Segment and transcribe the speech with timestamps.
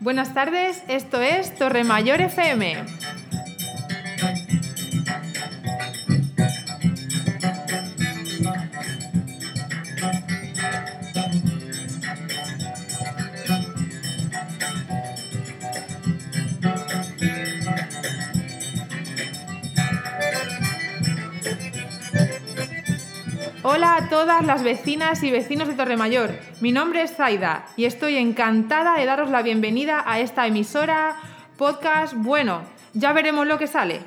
[0.00, 2.99] Buenas tardes, esto es Torre Mayor FM.
[24.38, 26.30] Las vecinas y vecinos de Torremayor.
[26.60, 31.16] Mi nombre es Zaida y estoy encantada de daros la bienvenida a esta emisora,
[31.58, 32.62] podcast, bueno,
[32.94, 34.00] ya veremos lo que sale.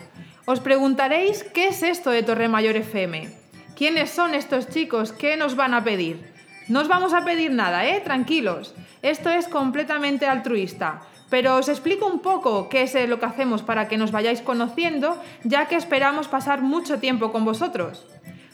[0.45, 3.30] Os preguntaréis qué es esto de Torremayor FM.
[3.76, 5.12] ¿Quiénes son estos chicos?
[5.12, 6.34] ¿Qué nos van a pedir?
[6.67, 8.00] No os vamos a pedir nada, ¿eh?
[8.00, 8.73] Tranquilos.
[9.02, 11.02] Esto es completamente altruista.
[11.30, 15.22] Pero os explico un poco qué es lo que hacemos para que nos vayáis conociendo,
[15.44, 18.05] ya que esperamos pasar mucho tiempo con vosotros.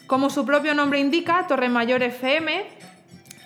[0.09, 2.65] Como su propio nombre indica, Torre Mayor FM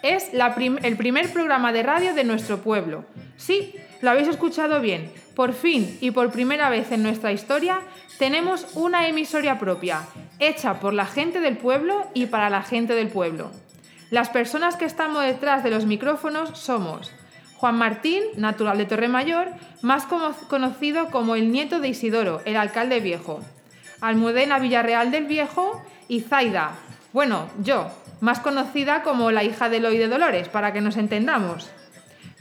[0.02, 3.04] es el primer programa de radio de nuestro pueblo.
[3.36, 5.12] Sí, lo habéis escuchado bien.
[5.36, 7.82] Por fin y por primera vez en nuestra historia
[8.18, 10.04] tenemos una emisoria propia,
[10.40, 13.52] hecha por la gente del pueblo y para la gente del pueblo.
[14.10, 17.12] Las personas que estamos detrás de los micrófonos somos
[17.58, 19.50] Juan Martín, natural de Torremayor,
[19.82, 20.06] más
[20.48, 23.42] conocido como el nieto de Isidoro, el alcalde viejo.
[24.00, 26.72] Almudena Villarreal del Viejo y Zaida,
[27.14, 31.70] bueno, yo, más conocida como la hija de Eloy de Dolores, para que nos entendamos.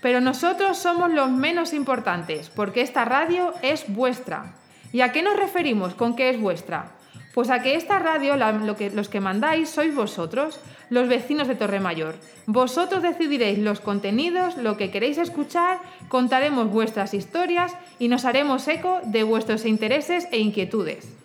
[0.00, 4.54] Pero nosotros somos los menos importantes, porque esta radio es vuestra.
[4.92, 6.92] ¿Y a qué nos referimos con que es vuestra?
[7.34, 10.60] Pues a que esta radio, los que mandáis, sois vosotros,
[10.90, 12.16] los vecinos de Torremayor.
[12.46, 19.00] Vosotros decidiréis los contenidos, lo que queréis escuchar, contaremos vuestras historias y nos haremos eco
[19.04, 21.21] de vuestros intereses e inquietudes.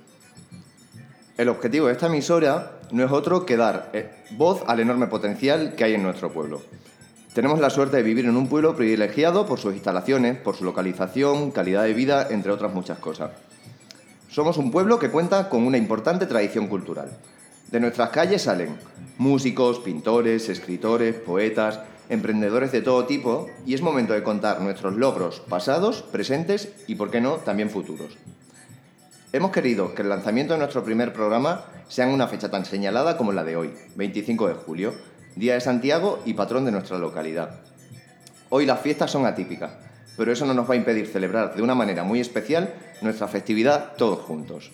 [1.37, 5.75] El objetivo de esta emisora no es otro que dar eh, voz al enorme potencial
[5.75, 6.63] que hay en nuestro pueblo.
[7.33, 11.51] Tenemos la suerte de vivir en un pueblo privilegiado por sus instalaciones, por su localización,
[11.51, 13.29] calidad de vida, entre otras muchas cosas.
[14.31, 17.11] Somos un pueblo que cuenta con una importante tradición cultural.
[17.69, 18.75] De nuestras calles salen
[19.19, 25.41] músicos, pintores, escritores, poetas, emprendedores de todo tipo y es momento de contar nuestros logros
[25.41, 28.17] pasados, presentes y, por qué no, también futuros.
[29.33, 33.17] Hemos querido que el lanzamiento de nuestro primer programa sea en una fecha tan señalada
[33.17, 34.93] como la de hoy, 25 de julio,
[35.35, 37.59] Día de Santiago y patrón de nuestra localidad.
[38.49, 39.71] Hoy las fiestas son atípicas,
[40.15, 43.95] pero eso no nos va a impedir celebrar de una manera muy especial nuestra festividad
[43.97, 44.71] todos juntos.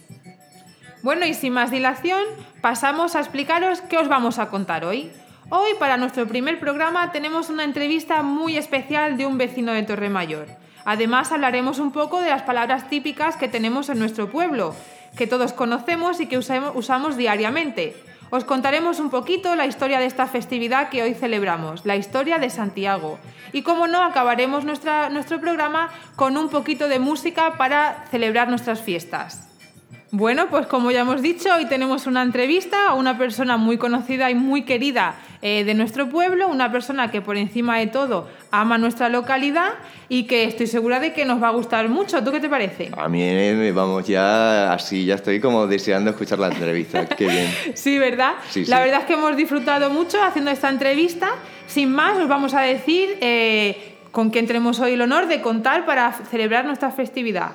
[1.01, 2.23] Bueno, y sin más dilación,
[2.61, 5.11] pasamos a explicaros qué os vamos a contar hoy.
[5.49, 10.62] Hoy, para nuestro primer programa, tenemos una entrevista muy especial de un vecino de Torremayor.
[10.85, 14.75] Además, hablaremos un poco de las palabras típicas que tenemos en nuestro pueblo,
[15.17, 17.95] que todos conocemos y que usamos, diariamente.
[18.31, 22.49] Os contaremos un poquito la historia de esta festividad que hoy celebramos, la historia de
[22.49, 23.19] Santiago.
[23.51, 29.52] Y como no, acabaremos nuestro programa con un poquito de música para celebrar nuestras fiestas.
[30.15, 34.29] Bueno, pues como ya hemos dicho, hoy tenemos una entrevista a una persona muy conocida
[34.29, 38.77] y muy querida eh, de nuestro pueblo, una persona que por encima de todo ama
[38.77, 39.71] nuestra localidad
[40.09, 42.23] y que estoy segura de que nos va a gustar mucho.
[42.23, 42.91] ¿Tú qué te parece?
[42.95, 47.07] A mí, eh, vamos, ya así, ya estoy como deseando escuchar la entrevista.
[47.17, 47.51] qué bien.
[47.73, 48.33] Sí, ¿verdad?
[48.67, 51.31] la verdad es que hemos disfrutado mucho haciendo esta entrevista.
[51.65, 55.87] Sin más, os vamos a decir eh, con quién tenemos hoy el honor de contar
[55.87, 57.53] para celebrar nuestra festividad.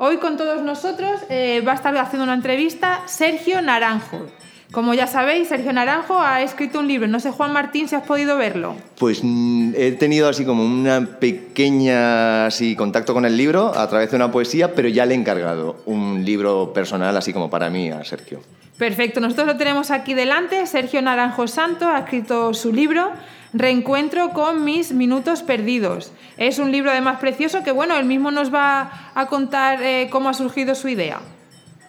[0.00, 4.26] Hoy con todos nosotros eh, va a estar haciendo una entrevista Sergio Naranjo.
[4.70, 7.08] Como ya sabéis, Sergio Naranjo ha escrito un libro.
[7.08, 8.76] No sé, Juan Martín, si has podido verlo.
[8.96, 14.10] Pues mm, he tenido así como una pequeña así, contacto con el libro a través
[14.10, 17.90] de una poesía, pero ya le he encargado un libro personal así como para mí
[17.90, 18.40] a Sergio.
[18.76, 20.64] Perfecto, nosotros lo tenemos aquí delante.
[20.66, 23.10] Sergio Naranjo Santo ha escrito su libro
[23.52, 26.12] Reencuentro con mis minutos perdidos.
[26.36, 30.28] Es un libro además precioso que, bueno, él mismo nos va a contar eh, cómo
[30.28, 31.20] ha surgido su idea.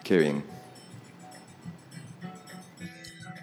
[0.03, 0.43] Qué bien.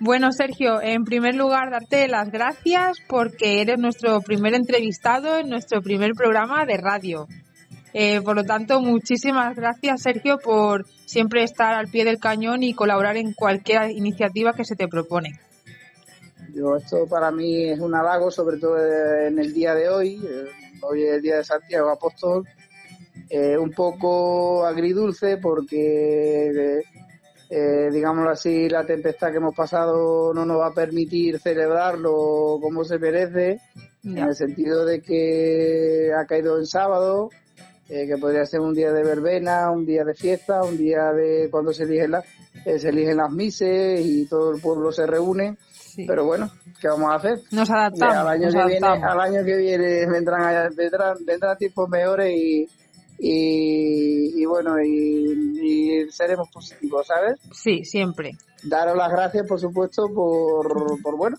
[0.01, 5.81] Bueno, Sergio, en primer lugar, darte las gracias porque eres nuestro primer entrevistado en nuestro
[5.81, 7.27] primer programa de radio.
[7.95, 12.75] Eh, por lo tanto, muchísimas gracias, Sergio, por siempre estar al pie del cañón y
[12.75, 15.41] colaborar en cualquier iniciativa que se te propone.
[16.57, 20.15] Yo esto para mí es un halago, sobre todo en el día de hoy.
[20.25, 20.47] Eh,
[20.81, 22.49] hoy es el día de Santiago Apóstol.
[23.29, 26.81] Eh, un poco agridulce porque,
[27.51, 32.85] eh, digámoslo así, la tempestad que hemos pasado no nos va a permitir celebrarlo como
[32.85, 33.61] se merece.
[34.03, 37.29] en el sentido de que ha caído en sábado,
[37.89, 41.49] eh, que podría ser un día de verbena, un día de fiesta, un día de
[41.51, 42.25] cuando se eligen, la,
[42.65, 45.57] eh, se eligen las mises y todo el pueblo se reúne.
[46.05, 46.51] Pero bueno,
[46.81, 47.41] ¿qué vamos a hacer?
[47.53, 48.17] Nos adaptamos.
[48.17, 52.69] al, año que Viene, al año que viene vendrán, vendrán, vendrán tiempos mejores y,
[53.19, 57.41] y, bueno, y, seremos positivos, ¿sabes?
[57.53, 58.33] Sí, siempre.
[58.63, 61.37] Daros las gracias, por supuesto, por, por bueno,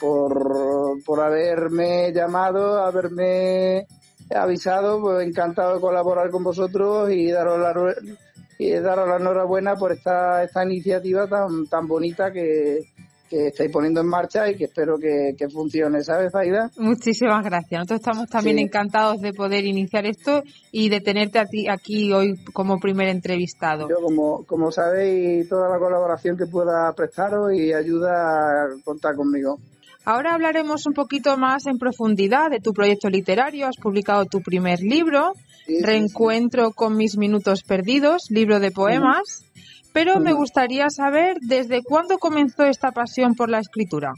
[0.00, 3.86] por, por haberme llamado, haberme
[4.34, 7.94] avisado, pues encantado de colaborar con vosotros y daros la,
[8.58, 12.80] y daros la enhorabuena por esta, esta iniciativa tan, tan bonita que,
[13.28, 16.70] que estáis poniendo en marcha y que espero que, funcione, ¿sabes, Aida?
[16.76, 17.80] Muchísimas gracias.
[17.80, 20.42] Nosotros estamos también encantados de poder iniciar esto
[20.72, 23.88] y de tenerte a ti aquí hoy como primer entrevistado.
[23.88, 29.58] Yo, como, como sabéis, toda la colaboración que pueda prestaros y ayuda a contar conmigo.
[30.04, 33.66] Ahora hablaremos un poquito más en profundidad de tu proyecto literario.
[33.66, 35.32] Has publicado tu primer libro,
[35.82, 39.45] Reencuentro con mis minutos perdidos, libro de poemas.
[39.96, 44.12] Pero me gustaría saber desde cuándo comenzó esta pasión por la escritura.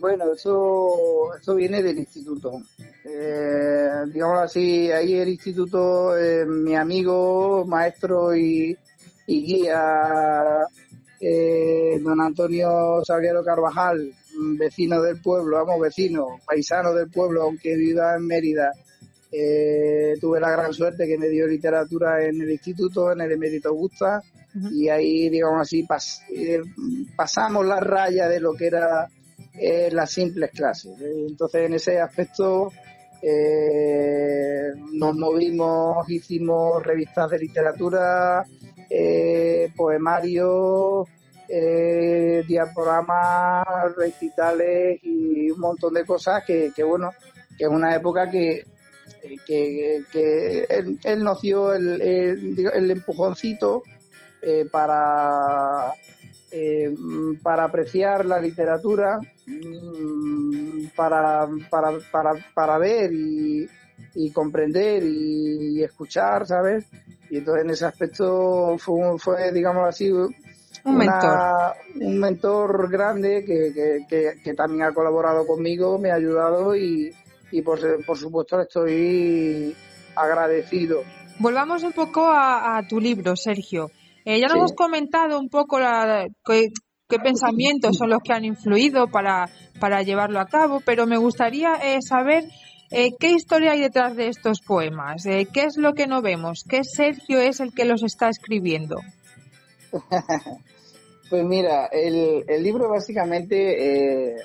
[0.00, 2.62] Bueno, eso, eso viene del instituto.
[3.04, 8.74] Eh, digamos así, ahí el instituto, eh, mi amigo, maestro y,
[9.26, 10.64] guía,
[11.20, 14.10] eh, don Antonio Salguero Carvajal,
[14.56, 18.72] vecino del pueblo, vamos, vecino, paisano del pueblo, aunque viva en Mérida.
[20.18, 24.22] tuve la gran suerte que me dio literatura en el instituto, en el Emérito Augusta,
[24.54, 25.86] y ahí, digamos así,
[26.34, 26.60] eh,
[27.16, 29.08] pasamos la raya de lo que era
[29.54, 30.92] eh, las simples clases.
[31.00, 32.70] Entonces, en ese aspecto
[33.22, 38.44] eh, nos movimos, hicimos revistas de literatura,
[39.74, 41.08] poemarios,
[42.46, 43.64] diaporamas,
[43.96, 47.10] recitales y un montón de cosas que, bueno,
[47.56, 48.64] que es una época que
[49.46, 50.66] que,
[51.04, 53.84] él, nos dio el, el empujoncito
[54.44, 55.94] eh, para,
[56.50, 56.92] eh,
[57.40, 63.68] para apreciar la literatura, mm, para, para, para, para ver y,
[64.32, 66.86] comprender y, escuchar, ¿sabes?
[67.30, 70.34] Y entonces en ese aspecto fue, fue digamos así, un
[70.84, 71.38] mentor.
[72.00, 74.04] un mentor grande que,
[74.42, 77.14] que, también ha colaborado conmigo, me ha ayudado y,
[77.52, 79.76] y por, por supuesto estoy
[80.16, 81.04] agradecido.
[81.38, 83.92] Volvamos un poco a tu libro, Sergio.
[84.24, 86.70] Eh, ya nos hemos comentado un poco la, qué,
[87.22, 91.98] pensamientos son los que han influido para, para llevarlo a cabo, pero me gustaría eh,
[92.00, 92.44] saber
[92.90, 96.84] eh, qué historia hay detrás de estos poemas, qué es lo que no vemos, qué
[96.84, 98.96] Sergio es el que los está escribiendo.
[101.30, 104.36] pues mira, el, el libro básicamente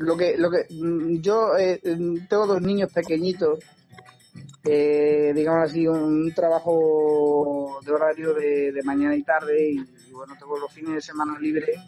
[0.00, 1.52] lo que lo que mm, yo
[2.28, 3.58] tengo dos niños pequeñitos
[4.68, 10.72] eh, digamos así, un, trabajo de horario de, mañana y tarde y, bueno, tengo los
[10.72, 11.78] fines de semana libres.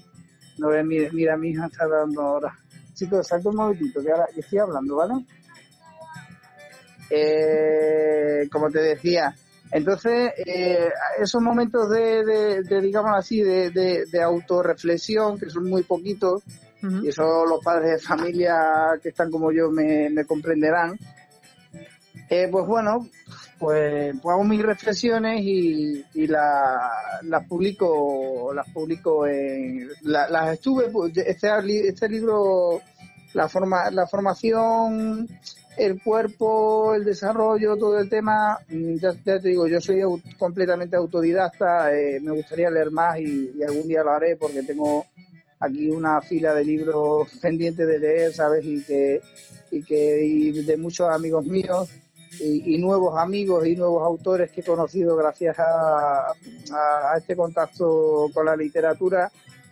[0.58, 2.56] No ves, mira, mi hija está dando ahora.
[2.94, 5.24] Chicos, salto un momentito, que ahora estoy hablando, ¿vale?
[7.10, 9.34] Eh, como te decía,
[9.70, 10.88] entonces, eh,
[11.20, 16.42] esos momentos de, digamos así, de, de, autorreflexión, que son muy poquitos,
[17.02, 18.56] y eso los padres de familia
[19.02, 20.98] que están como yo me comprenderán,
[22.30, 23.08] eh, pues bueno,
[23.58, 31.48] pues, pues, hago mis reflexiones y, las publico, las publico en, las estuve, pues, este,
[31.88, 32.80] este libro,
[33.32, 35.26] la forma, la formación,
[35.78, 40.02] el cuerpo, el desarrollo, todo el tema, mm, ya, te digo, yo soy
[40.38, 45.06] completamente autodidacta, eh, me gustaría leer más y, algún día lo haré porque tengo
[45.60, 48.64] aquí una fila de libros pendientes de leer, ¿sabes?
[48.64, 49.20] Y que,
[49.70, 51.88] y que y de muchos amigos míos
[52.40, 56.32] y, nuevos amigos y nuevos autores que he conocido gracias a,
[57.16, 59.30] este contacto con la literatura.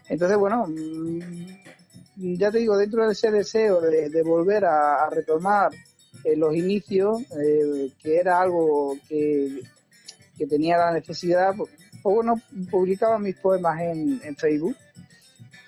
[0.08, 5.70] Entonces, bueno, mm, ya te digo, dentro de ese deseo de, volver a, retomar
[6.24, 9.62] eh, los inicios, eh, que era algo que,
[10.48, 11.70] tenía la necesidad, pues,
[12.02, 14.76] pues, bueno, publicaba mis poemas en, Facebook.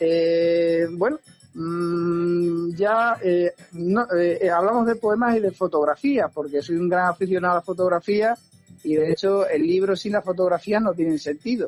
[0.01, 1.19] Eh, bueno,
[1.61, 7.09] Mm, ya eh, eh, eh, hablamos de poemas y de fotografía, porque soy un gran
[7.09, 8.39] aficionado a la fotografía
[8.85, 11.67] y de hecho el libro sin la fotografía no tiene sentido,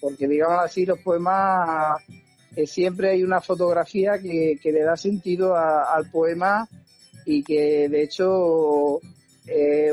[0.00, 2.02] porque digamos así los poemas
[2.66, 6.68] siempre hay una fotografía que, le da sentido al poema
[7.24, 8.98] y que de hecho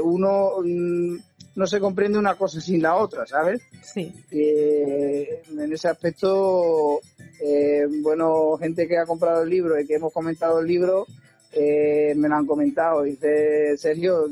[0.03, 1.17] uno mm,
[1.55, 3.61] no se comprende una cosa sin la otra, ¿sabes?
[3.81, 4.13] Sí.
[4.31, 7.01] en ese aspecto
[7.41, 11.05] eh, bueno, gente que ha comprado el libro y que hemos comentado el libro,
[11.51, 13.03] eh, me lo han comentado.
[13.03, 14.27] Dice, Sergio,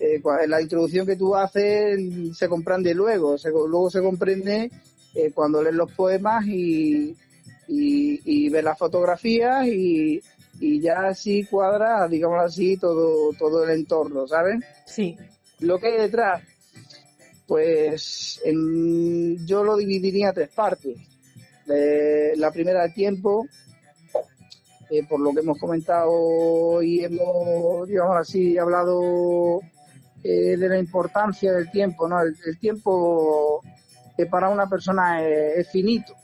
[0.00, 2.00] eh, la introducción que tú haces
[2.36, 3.36] se comprende luego,
[3.68, 4.70] luego se comprende
[5.34, 7.14] cuando lees los poemas y,
[7.68, 10.22] y, ves las fotografías y,
[10.58, 14.64] y ya así cuadra, digamos así, todo, todo el entorno, ¿sabes?
[14.86, 15.18] Sí.
[15.62, 16.42] Lo que hay detrás,
[17.46, 18.40] pues
[19.46, 20.96] yo lo dividiría en tres partes.
[21.66, 23.46] la primera, el tiempo,
[24.90, 29.60] eh, por lo que hemos comentado y hemos, digamos así, hablado
[30.24, 32.20] eh, de la importancia del tiempo, ¿no?
[32.20, 33.62] El, tiempo
[34.30, 36.14] para una persona es, finito.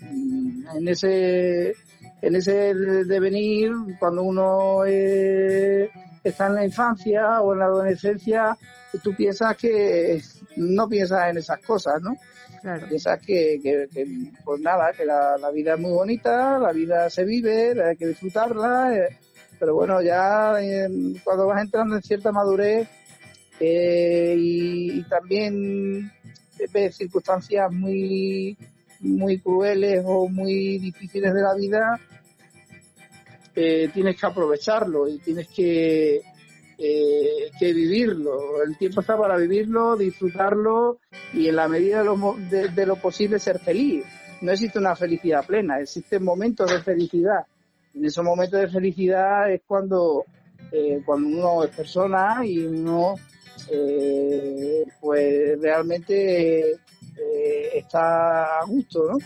[0.00, 1.72] En ese,
[2.20, 8.56] en ese devenir, cuando uno está en la infancia o en la adolescencia,
[9.02, 10.20] tú piensas que
[10.56, 12.16] no piensas en esas cosas, ¿no?
[12.88, 13.88] Piensas que, que,
[14.44, 18.96] pues nada, que la, vida es muy bonita, la vida se vive, hay que disfrutarla,
[18.96, 19.16] eh,
[19.58, 20.88] pero bueno, ya eh,
[21.22, 22.88] cuando vas entrando en cierta madurez
[23.60, 26.10] eh, y, también
[26.72, 28.56] ves circunstancias muy,
[29.00, 32.00] muy crueles o muy difíciles de la vida,
[33.54, 36.22] tienes que aprovecharlo y tienes que
[36.80, 38.62] eh, que vivirlo.
[38.62, 41.00] El tiempo está para vivirlo, disfrutarlo
[41.32, 44.04] y en la medida de lo, posible ser feliz.
[44.42, 47.44] No existe una felicidad plena, existen momentos de felicidad.
[47.94, 50.24] En esos momentos de felicidad es cuando,
[50.70, 53.16] eh, cuando uno es persona y uno
[53.72, 56.76] eh, pues realmente
[57.74, 59.18] está a gusto, ¿no?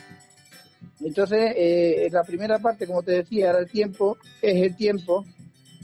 [1.00, 5.26] Entonces, la primera parte, como te decía, era el tiempo, es el tiempo,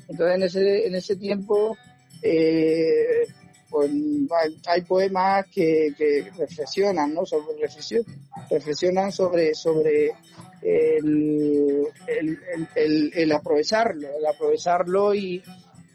[0.09, 1.77] entonces en ese, en ese tiempo
[2.23, 3.27] eh,
[3.71, 3.91] pues,
[4.67, 5.95] hay, poemas que,
[6.37, 7.27] reflexionan, ¿no?
[7.27, 8.03] Sobre, reflexión,
[8.51, 10.13] reflexionan sobre, sobre
[10.63, 11.87] el,
[12.75, 15.43] el, aprovecharlo, el aprovecharlo y,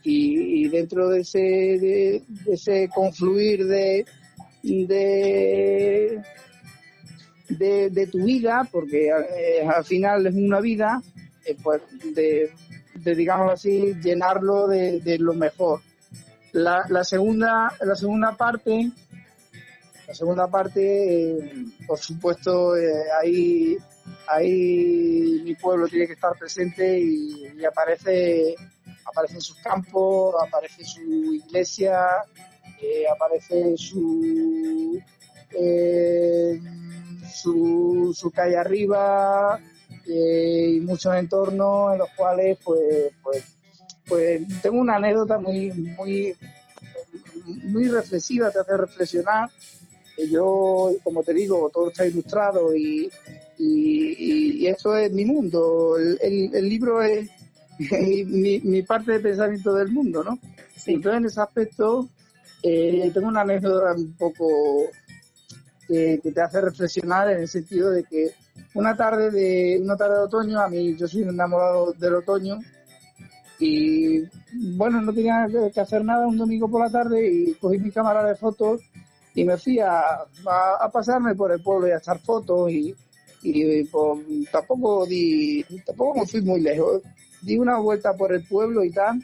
[0.03, 4.05] y, dentro de ese, de, ese confluir de,
[4.61, 6.21] de,
[7.49, 11.01] de, tu vida, porque eh, al final es una vida,
[11.45, 11.81] eh, pues
[12.13, 12.51] de,
[13.03, 15.81] de digamos así, llenarlo de, lo mejor.
[16.53, 18.91] La, la, segunda, la segunda parte,
[20.07, 23.77] la segunda parte, eh, por supuesto, eh, ahí,
[24.27, 28.55] ahí mi pueblo tiene que estar presente y, aparece,
[29.05, 32.23] aparece en sus campos, aparece su iglesia,
[32.81, 35.01] eh, aparece su,
[37.33, 39.59] su, su calle arriba,
[40.05, 43.43] y muchos entornos en los cuales pues, pues,
[44.07, 46.35] pues tengo una anécdota muy, muy,
[47.45, 49.49] muy reflexiva, te hace reflexionar.
[50.29, 53.09] Yo, como te digo, todo está ilustrado y,
[53.57, 55.97] y, esto es mi mundo.
[55.97, 57.29] El, el, libro es
[58.25, 60.39] mi, mi, parte de pensamiento del mundo, ¿no?
[60.85, 62.09] Entonces, en ese aspecto,
[62.61, 64.47] eh, tengo una anécdota un poco
[65.87, 68.33] que, que, te hace reflexionar en el sentido de que
[68.75, 72.59] una tarde de una tarde de otoño, a mí yo soy enamorado del otoño
[73.59, 74.23] y
[74.75, 78.23] bueno, no tenía que hacer nada un domingo por la tarde y cogí mi cámara
[78.25, 78.81] de fotos
[79.35, 80.01] y me fui a,
[80.79, 82.95] a, pasarme por el pueblo y a echar fotos y,
[83.41, 84.19] y pues,
[84.51, 87.01] tampoco di, tampoco me fui muy lejos.
[87.41, 89.21] Di una vuelta por el pueblo y tal.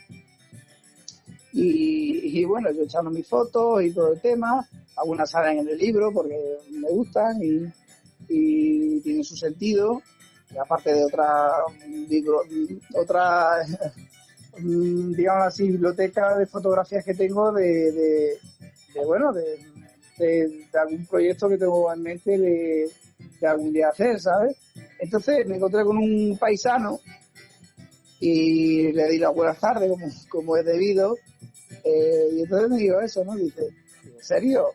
[1.53, 4.67] Y, y bueno, yo echando mis fotos y todo el tema.
[4.97, 6.37] Algunas salen en el libro porque
[6.71, 7.71] me gustan y,
[8.29, 10.01] y tiene su sentido,
[10.62, 11.51] aparte de otra,
[12.95, 13.65] otra
[14.57, 19.59] digamos así, biblioteca de fotografías que tengo de, de, bueno, de,
[20.17, 22.89] de, algún proyecto que tengo en mente de,
[23.48, 24.57] algún día hacer, ¿sabes?
[25.00, 27.00] Entonces me encontré con un paisano
[28.19, 31.15] y le di las buenas tardes como, como es debido.
[31.83, 33.36] Eh, y entonces me dijo eso, ¿no?
[33.36, 33.62] Dice,
[34.03, 34.65] ¿en serio?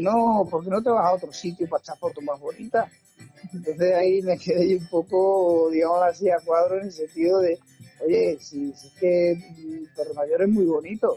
[0.00, 2.90] No, ¿por no te vas a otro sitio para echar fotos más bonitas?
[3.52, 7.58] Entonces ahí me quedé un poco, digamos así, a cuadro en el sentido de,
[8.04, 9.38] oye, si, es que
[9.94, 11.16] Torre Mayor es muy bonito,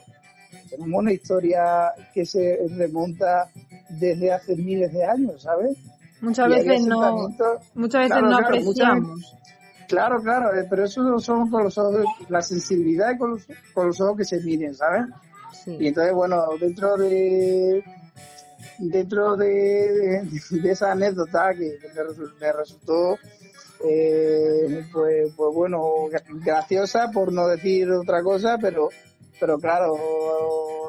[0.70, 3.50] tenemos una historia que se remonta
[3.90, 5.78] desde hace miles de años, ¿sabes?
[6.22, 7.30] Muchas veces no,
[7.76, 9.36] muchas veces no apreciamos.
[9.88, 14.02] claro, claro, eh, pero eso son con los ojos, la sensibilidad con los, con los
[14.02, 15.06] ojos que se miren, ¿sabes?
[15.66, 17.84] Y entonces, bueno, dentro de,
[18.80, 20.24] dentro de,
[20.64, 21.78] esa anécdota que
[22.40, 23.18] me resultó
[23.86, 25.84] eh, pues, pues bueno,
[26.44, 28.90] graciosa por no decir otra cosa, pero,
[29.40, 29.96] pero claro,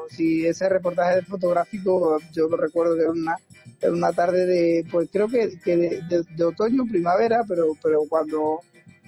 [0.09, 3.37] si ese reportaje fotográfico, yo lo recuerdo que era una,
[3.79, 8.59] en una tarde de, pues creo que, que de, de, otoño, primavera, pero, pero cuando,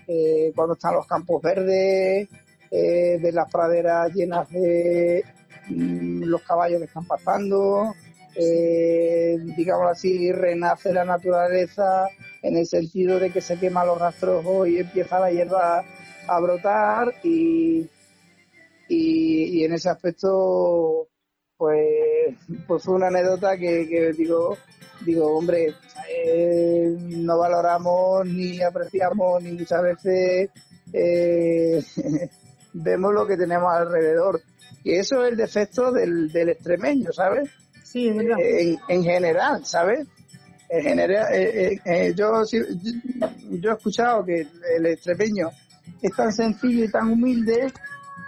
[0.07, 2.29] eh, cuando están los campos verdes,
[2.71, 5.23] eh, de las praderas llenas de
[5.69, 7.93] mm, los caballos que están pasando,
[8.35, 12.07] eh, digamos así, renace la naturaleza
[12.41, 15.83] en el sentido de que se queman los rastrojos y empieza la hierba
[16.27, 17.87] a brotar y,
[18.87, 21.07] y, en ese aspecto
[21.57, 22.35] pues,
[22.67, 24.57] pues fue una anécdota que, digo,
[25.05, 25.73] digo, hombre,
[26.09, 30.49] eh, no valoramos ni apreciamos ni muchas veces
[30.91, 31.83] eh,
[32.73, 34.41] vemos lo que tenemos alrededor.
[34.83, 37.49] Y eso es el defecto del, del extremeño, ¿sabes?
[37.93, 38.37] Sí, es verdad.
[38.87, 40.07] En, general, ¿sabes?
[40.67, 42.41] En general, eh, yo,
[43.51, 45.51] yo he escuchado que el extremeño
[46.01, 47.71] es tan sencillo y tan humilde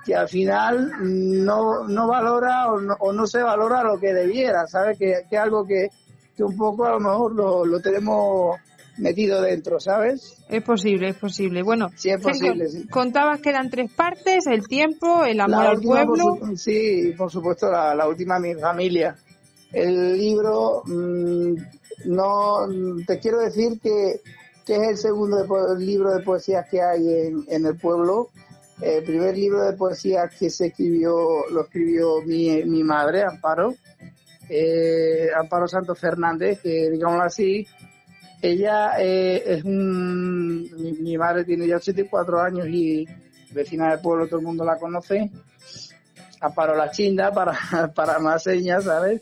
[0.06, 5.00] que al final no, no valora o no, se valora lo que debiera, ¿sabes?
[5.00, 5.90] Que, es algo que,
[6.38, 8.60] un poco a lo mejor lo, tenemos
[9.00, 10.44] metido dentro, ¿sabes?
[10.48, 11.64] Es posible, es posible.
[11.64, 16.56] Bueno, sí, es posible, contabas que eran tres partes, el tiempo, el amor al pueblo.
[16.56, 19.16] sí, por supuesto, la, última, mi familia.
[19.76, 21.56] El libro, mm,
[22.06, 22.68] no,
[23.06, 24.22] te quiero decir que,
[24.66, 25.46] que es el segundo
[25.78, 28.30] libro de poesías que hay en, en el pueblo
[28.82, 33.74] el primer libro de poesía que se escribió, lo escribió mi, mi madre, Amparo,
[34.50, 37.66] eh, Amparo Santos Fernández, que digámoslo así,
[38.42, 40.70] ella eh, es un...
[41.02, 43.08] Mi, madre tiene ya 84 años y
[43.52, 45.32] vecina del pueblo, todo el mundo la conoce.
[46.42, 47.58] Amparo la chinda para,
[47.96, 49.22] para más señas, ¿sabes?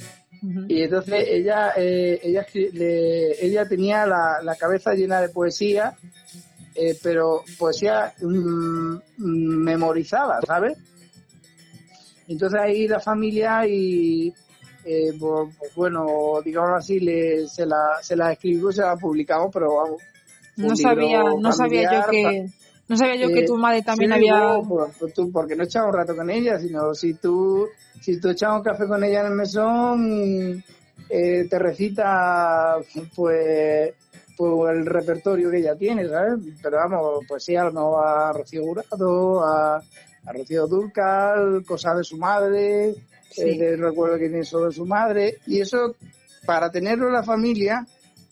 [0.67, 5.95] Y entonces ella, eh, ella, ella tenía la, la cabeza llena de poesía
[6.75, 10.77] eh, pero poesía mm, mm, memorizada, ¿sabes?
[12.27, 14.33] Entonces ahí la familia y,
[14.83, 19.49] eh, pues, pues, bueno, digamos así, le, se, la, se la escribimos, se la publicamos,
[19.53, 20.01] pero vamos.
[20.55, 22.45] No sabía, no sabía yo que...
[22.87, 24.59] No sabía yo que tu madre también había...
[24.67, 27.67] pues, pues tú, porque no echaba un rato con ella, sino si tú,
[28.01, 30.63] si tú echabas un café con ella en el mesón,
[31.09, 32.75] eh, te recita,
[33.15, 33.93] pues,
[34.35, 36.39] pues, el repertorio que ella tiene, ¿sabes?
[36.61, 42.03] Pero vamos, pues sí, a lo a Rocío Jurado, a, a Rocío Durcal, cosas de
[42.03, 42.95] su madre,
[43.37, 45.95] eh, recuerdo que tiene sobre su madre, y eso,
[46.45, 47.85] para tenerlo en la familia,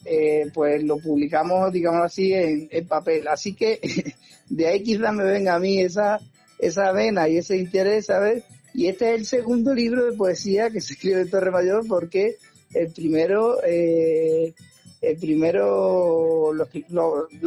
[0.06, 3.28] eh, pues lo publicamos, digamos así, en, en, papel.
[3.28, 3.80] Así que
[4.50, 6.20] de ahí quizás me venga a mí esa,
[6.60, 8.44] esa vena y ese interés, ¿sabes?
[8.74, 12.38] Y este es el segundo libro de poesía que se escribe en Torre Mayor porque
[12.74, 14.54] el primero eh,
[15.02, 16.64] el primero lo,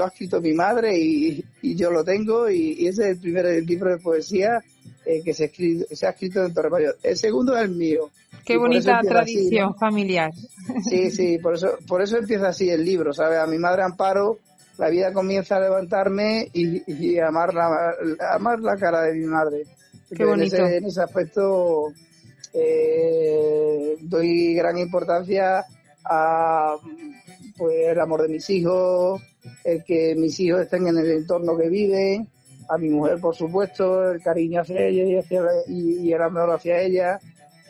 [0.04, 3.98] ha escrito mi madre y, yo lo tengo y, ese es el primer libro de
[3.98, 4.60] poesía
[5.06, 5.52] eh, que se,
[5.90, 6.96] se ha escrito en Torremayor.
[7.02, 8.10] El segundo es el mío.
[8.44, 10.32] Qué bonita tradición familiar.
[10.88, 13.38] Sí, sí, por eso, por eso empieza así el libro, ¿sabes?
[13.38, 14.38] A mi madre Amparo,
[14.78, 17.94] la vida comienza a levantarme y, a amar, la,
[18.32, 19.64] amar la cara de mi madre.
[20.14, 20.56] Qué bonito.
[20.56, 21.92] En ese, aspecto
[22.52, 25.64] eh, doy gran importancia
[26.04, 26.76] a
[27.56, 29.22] pues el amor de mis hijos,
[29.64, 32.28] el que mis hijos estén en el entorno que viven,
[32.68, 36.80] a mi mujer por supuesto, el cariño hacia ella y, hacia, y, el amor hacia
[36.80, 37.18] ella.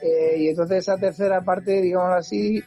[0.05, 2.63] Eh, y entonces esa tercera parte, digamos así,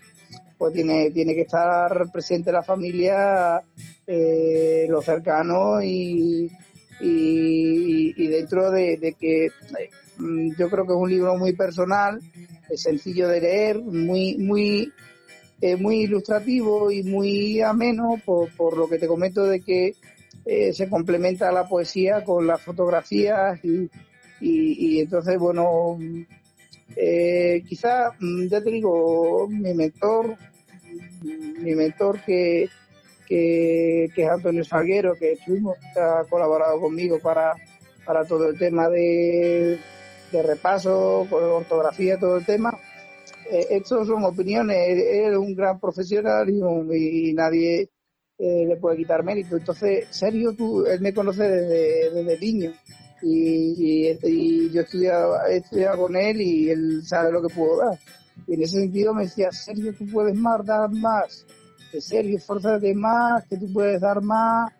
[0.58, 3.62] pues tiene, tiene que estar presente la familia,
[4.08, 6.50] eh, los cercanos y,
[7.00, 9.50] y, dentro de, que
[10.18, 12.20] mm, yo creo que es un libro muy personal,
[12.72, 14.92] es sencillo de leer, muy, muy
[15.62, 19.96] es muy ilustrativo y muy ameno por, por lo que te comento de que
[20.46, 23.90] eh, se complementa la poesía con las fotografías y,
[24.40, 25.98] y, entonces, bueno,
[26.96, 30.36] eh, quizá, mm, ya te digo, mi mentor,
[31.22, 32.70] mi mentor que,
[33.28, 37.54] que, es Antonio Salguero, que estuvimos, ha colaborado conmigo para,
[38.06, 39.80] para todo el tema de,
[40.32, 42.78] de repaso, con ortografía, todo el tema,
[43.50, 45.00] eh, estos son opiniones, él
[45.32, 47.90] es un gran profesional y, nadie
[48.38, 49.56] eh, le puede quitar mérito.
[49.58, 52.74] Entonces, serio, tú, él me conoce desde, desde niño
[53.22, 57.78] y, y, yo he estudiado, he estudiado con él y él sabe lo que puedo
[57.78, 58.00] dar.
[58.48, 61.46] Y en ese sentido me decía, serio, tú puedes más, dar más,
[61.92, 64.72] que serio, esfuérzate más, que tú puedes dar más,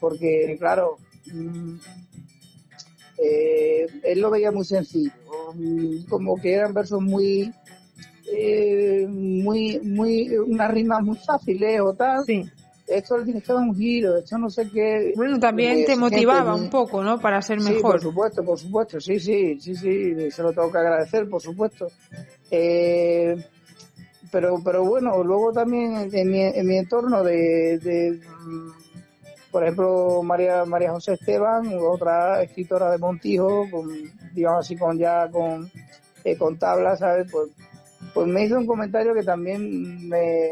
[0.00, 0.96] porque claro,
[1.32, 1.74] mm,
[3.18, 5.12] eh, él lo veía muy sencillo,
[5.54, 7.52] mm, como que eran versos muy
[8.30, 11.80] eh, muy, muy, una rima muy fácil, ¿eh?
[11.80, 12.24] O tal.
[12.24, 12.44] Sí.
[12.88, 15.12] Esto le tienes que dar un giro, esto no sé qué.
[15.14, 17.20] Bueno, también te motivaba un poco, ¿no?
[17.20, 17.76] Para ser mejor.
[17.76, 21.42] Sí, por supuesto, por supuesto, sí, sí, sí, sí, se lo tengo que agradecer, por
[21.42, 21.88] supuesto.
[22.50, 23.36] Eh,
[24.32, 28.70] pero, pero bueno, luego también en mi, en mi entorno de, de, mm,
[29.50, 33.88] por ejemplo, María, María José Esteban, otra escritora de Montijo, con,
[34.32, 35.70] digamos así, con ya con,
[36.24, 37.30] eh, con tablas, ¿sabes?
[37.30, 37.48] Pues,
[38.14, 40.50] pues me hizo un comentario que también me,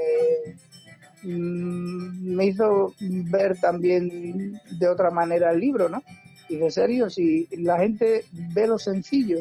[1.27, 6.03] mm, me hizo ver también de otra manera el libro, ¿no?
[6.49, 9.39] Y de serio, si la gente ve lo sencillo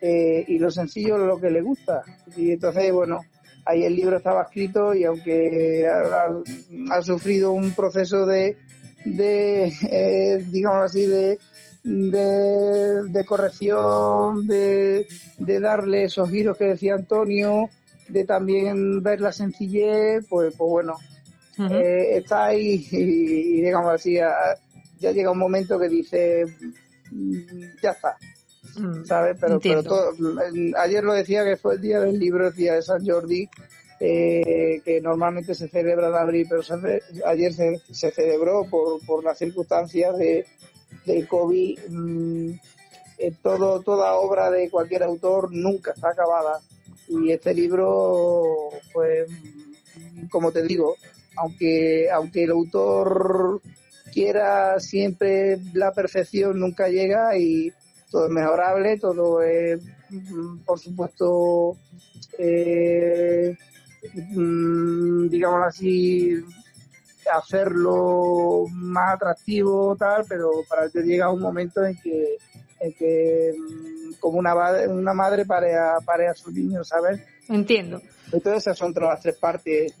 [0.00, 2.02] eh, y lo sencillo es lo que le gusta.
[2.36, 3.20] Y entonces, bueno,
[3.64, 5.86] ahí el libro estaba escrito y aunque
[6.90, 8.56] ha, sufrido un proceso de,
[9.04, 11.38] de eh, digamos así, de,
[11.82, 15.06] de, de corrección, de,
[15.38, 17.68] de darle esos giros que decía Antonio,
[18.08, 20.96] de también ver la sencillez, pues, pues bueno,
[21.70, 24.32] eh, está ahí y, y digamos así, ya,
[24.98, 26.44] ya llega un momento que dice,
[27.10, 28.16] mm, ya está,
[28.78, 29.36] Mm, ¿sabes?
[29.40, 30.12] Pero, pero todo,
[30.78, 33.48] ayer lo decía que fue el día del libro, el día de San Jordi,
[34.00, 36.74] eh, que normalmente se celebra en abril, pero se
[37.24, 40.46] ayer se, se celebró por, por las circunstancias de,
[41.04, 41.78] del COVID.
[41.88, 42.50] mm,
[43.18, 46.60] eh, todo, toda obra de cualquier autor nunca está acabada.
[47.08, 49.28] Y este libro, pues,
[50.30, 50.96] como te digo,
[51.36, 53.60] aunque, aunque el autor
[54.12, 57.72] quiera siempre la perfección, nunca llega y
[58.10, 61.76] todo es mejorable, todo es, mm, por supuesto,
[62.38, 63.56] eh,
[64.14, 66.34] mm, digamos así,
[67.32, 72.36] hacerlo más atractivo, tal, pero para que llega un momento en que,
[72.94, 74.54] que mm, como una,
[74.88, 77.20] una madre parea, parea a su niño, ¿sabes?
[77.48, 78.00] Entiendo.
[78.32, 79.94] Entonces esas son todas las tres partes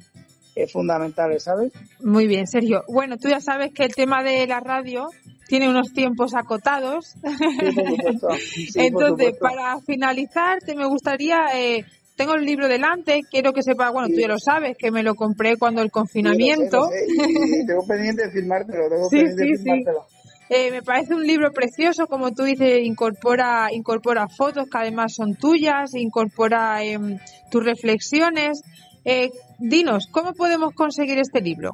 [0.56, 1.72] eh, fundamentales, ¿sabes?
[2.00, 2.82] Muy bien, Sergio.
[2.88, 5.08] Bueno, tú ya sabes que el tema de la radio
[5.48, 7.14] tiene unos tiempos acotados.
[7.14, 8.28] Sí, por supuesto.
[8.38, 11.84] Sí, por Entonces, para finalizar, te me gustaría, eh,
[12.16, 15.14] tengo el libro delante, quiero que sepa, bueno, tú ya lo sabes, que me lo
[15.14, 16.88] compré cuando el confinamiento.
[16.90, 19.56] Sí, lo sé, lo sé, y tengo pendiente de firmártelo, tengo Sí, pendiente sí, de
[19.56, 19.62] sí.
[19.62, 20.06] firmártelo.
[20.48, 25.34] Eh, me parece un libro precioso, como tú dices, incorpora, incorpora fotos que además son
[25.34, 27.18] tuyas, incorpora em,
[27.50, 28.62] tus reflexiones.
[29.04, 31.72] Eh, dinos, ¿cómo podemos conseguir este libro?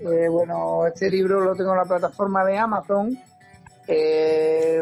[0.00, 3.18] Eh, bueno, este libro lo tengo en la plataforma de Amazon.
[3.88, 4.80] Eh,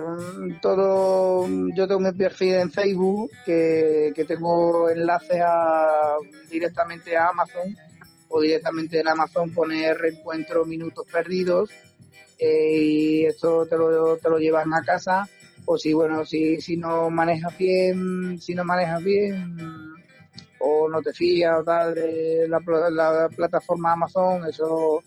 [0.60, 6.16] todo, yo tengo mi perfil en Facebook, que, que tengo enlaces a,
[6.50, 7.74] directamente a Amazon,
[8.28, 11.70] o directamente en Amazon pone reencuentro minutos perdidos,
[12.38, 15.28] eh, y esto te lo, te lo llevan a casa,
[15.64, 19.56] o si, bueno, si, si no manejas bien, si no manejas bien,
[20.60, 25.02] o no te fías o tal de la, la plataforma Amazon, eso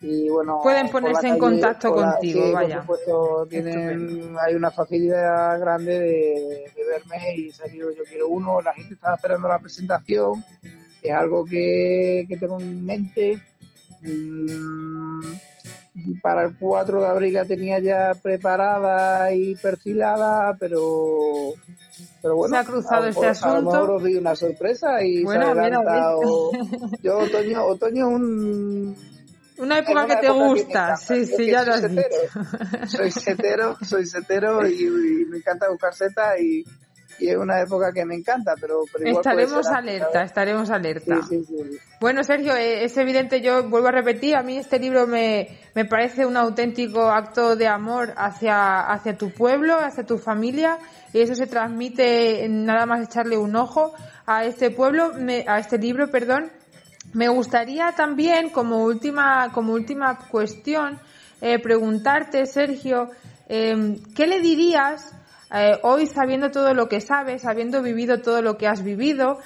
[0.00, 0.60] y bueno...
[0.62, 2.82] Pueden ponerse en contacto la- contigo, sí, vaya.
[2.82, 8.62] por supuesto, tienen, hay una facilidad grande de, de verme y salir yo quiero uno,
[8.62, 10.42] la gente está esperando la presentación,
[11.02, 13.38] es algo que, que tengo en mente.
[14.00, 15.20] Mm,
[16.22, 21.52] para el 4 de abril la tenía ya preparada y perfilada, pero
[22.22, 23.72] pero bueno, Se ha cruzado a este mejor- A lo asunto.
[23.72, 26.16] mejor os doy una sorpresa y Bueno, se adelanta.
[26.16, 26.52] o-
[27.02, 28.96] yo otoño, otoño es un
[29.58, 30.62] Una época que una te que me gusta.
[30.62, 30.96] encanta.
[30.96, 32.02] Sí, sí, que ya lo has dicho.
[32.02, 32.86] setero.
[32.88, 36.64] soy setero, soy setero y, y me encanta buscar setas y,
[37.18, 41.20] y es una época que me encanta, pero, estaremos alerta, estaremos alerta.
[42.00, 45.84] Bueno, Sergio, eh, es evidente, yo vuelvo a repetir, a mí este libro me, me
[45.84, 50.78] parece un auténtico acto de amor hacia, hacia tu pueblo, hacia tu familia,
[51.12, 53.94] y eso se transmite nada más echarle un ojo
[54.26, 55.12] a este pueblo,
[55.46, 56.50] a este libro, perdón.
[57.14, 60.98] Me gustaría también, como última, como última cuestión,
[61.40, 63.10] eh, preguntarte, Sergio,
[63.48, 65.14] eh, ¿qué le dirías
[65.54, 69.38] eh, hoy sabiendo todo lo que sabes, habiendo vivido todo lo que has vivido,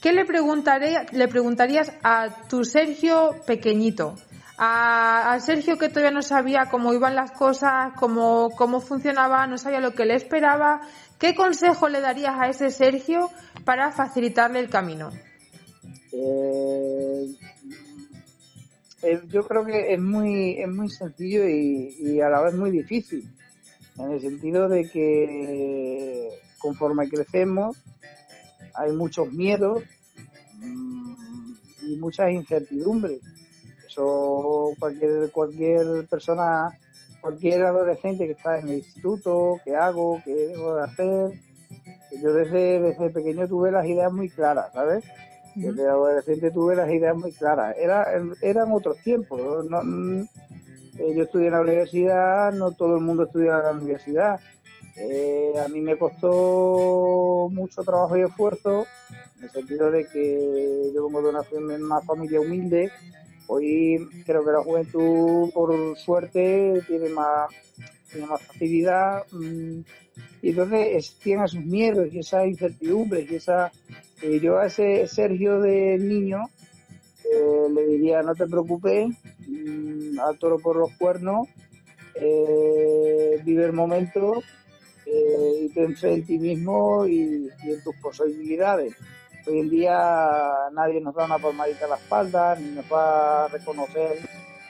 [0.00, 4.14] ¿qué le, preguntaré, le preguntarías a tu Sergio pequeñito?
[4.56, 9.80] A, Sergio que todavía no sabía cómo iban las cosas, cómo, cómo funcionaba, no sabía
[9.80, 10.80] lo que le esperaba.
[11.18, 13.30] ¿Qué consejo le darías a ese Sergio
[13.64, 15.10] para facilitarle el camino?
[16.12, 17.26] Eh,
[19.02, 23.28] eh, yo creo que es muy, es muy sencillo y a la vez muy difícil
[23.98, 26.28] en el sentido de que
[26.58, 27.76] conforme crecemos
[28.74, 29.82] hay muchos miedos
[30.58, 31.52] mm,
[31.82, 33.20] y muchas incertidumbres.
[33.86, 36.70] Eso cualquier, cualquier persona,
[37.20, 40.20] cualquier adolescente que está en el instituto, ¿qué hago?
[40.24, 41.40] ¿Qué debo de hacer?
[42.22, 45.04] Yo desde, desde pequeño tuve las ideas muy claras, ¿sabes?
[45.54, 47.76] Desde adolescente tuve las ideas muy claras.
[47.78, 48.06] Era,
[48.42, 49.64] eran otros tiempos.
[49.66, 49.82] No,
[50.98, 54.40] eh, yo estudié en la universidad, no todo el mundo estudia en la universidad.
[54.96, 58.86] Eh, a mí me costó mucho trabajo y esfuerzo,
[59.38, 61.42] en el sentido de que yo vengo de una,
[61.84, 62.92] una familia humilde.
[63.48, 67.50] Hoy creo que la juventud, por suerte, tiene más,
[68.10, 69.24] tiene más facilidad.
[69.32, 69.80] Mm,
[70.42, 73.72] y entonces tiene sus miedos y esa incertidumbre y esa...
[74.22, 76.48] Eh, yo a ese Sergio de niño
[77.70, 79.16] le diría no te preocupes,
[79.46, 81.48] mm, al toro por los cuernos,
[82.14, 84.42] eh, vive el momento
[85.06, 88.94] eh, y piensa en ti mismo y, en tus posibilidades.
[89.46, 89.96] Hoy en día
[90.72, 94.18] nadie nos da una palmadita a la espalda, ni nos va a reconocer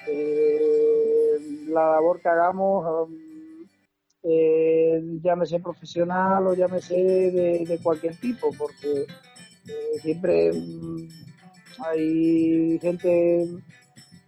[0.08, 3.08] eh, la labor que hagamos,
[5.22, 9.06] llámese profesional o llámese de, de cualquier tipo, porque
[10.00, 11.23] siempre mm,
[11.78, 13.44] hay gente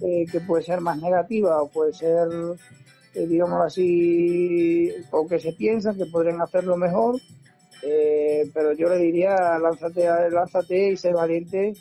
[0.01, 2.29] eh, que puede ser más negativa o puede ser,
[3.15, 7.21] eh, digamos así, o que se piensan que podrían hacerlo mejor,
[7.83, 11.73] eh, pero yo le diría, lánzate, lánzate y sé valiente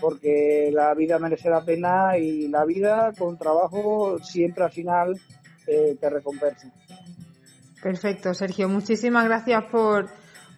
[0.00, 5.20] porque la vida merece la pena y la vida con trabajo siempre al final
[5.66, 6.72] te recompensa.
[7.82, 8.66] Perfecto, Sergio.
[8.66, 10.08] Muchísimas gracias por,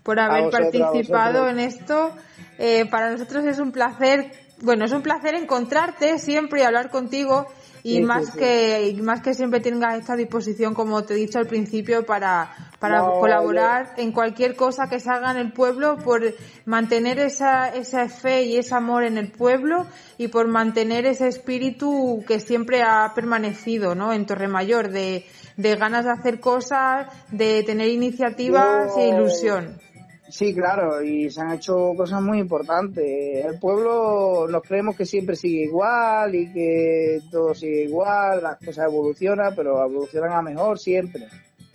[0.05, 2.13] por haber participado en esto.
[2.59, 7.47] Eh, para nosotros es un placer, bueno, es un placer encontrarte siempre y hablar contigo
[7.88, 12.05] y más que más que siempre tengas esta disposición, como te he dicho al principio,
[12.05, 18.09] para, para colaborar en cualquier cosa que salga en el pueblo, por mantener esa, esa
[18.09, 19.87] fe y ese amor en el pueblo
[20.19, 24.12] y por mantener ese espíritu que siempre ha permanecido ¿no?
[24.12, 25.25] en Torremayor, de,
[25.57, 29.86] de ganas de hacer cosas, de tener iniciativas e ilusión.
[30.29, 33.45] Sí, claro, y se han hecho cosas muy importantes.
[33.45, 38.87] El pueblo nos creemos que siempre sigue igual y que todo sigue igual, las cosas
[38.87, 41.29] evolucionan, pero evolucionan a mejor siempre.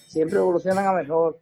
[0.06, 1.40] Siempre evolucionan a mejor.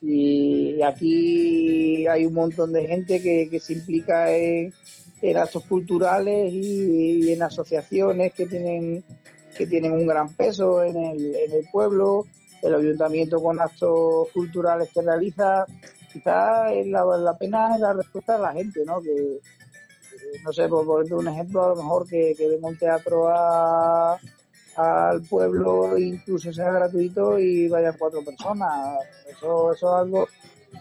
[0.00, 4.72] Y aquí hay un montón de gente que, se implica en,
[5.36, 9.02] actos culturales y, en asociaciones que tienen,
[9.56, 12.26] que tienen un gran peso en el, en el pueblo.
[12.62, 15.66] El ayuntamiento con actos culturales que realiza
[16.18, 19.00] quizás la, la pena es la respuesta de la gente, ¿no?
[19.00, 19.40] Que,
[20.44, 24.18] no sé, por poner un ejemplo, a lo mejor que, que venga un teatro a,
[24.76, 28.98] al pueblo, incluso sea gratuito y vayan cuatro personas.
[29.28, 30.28] Eso, eso es algo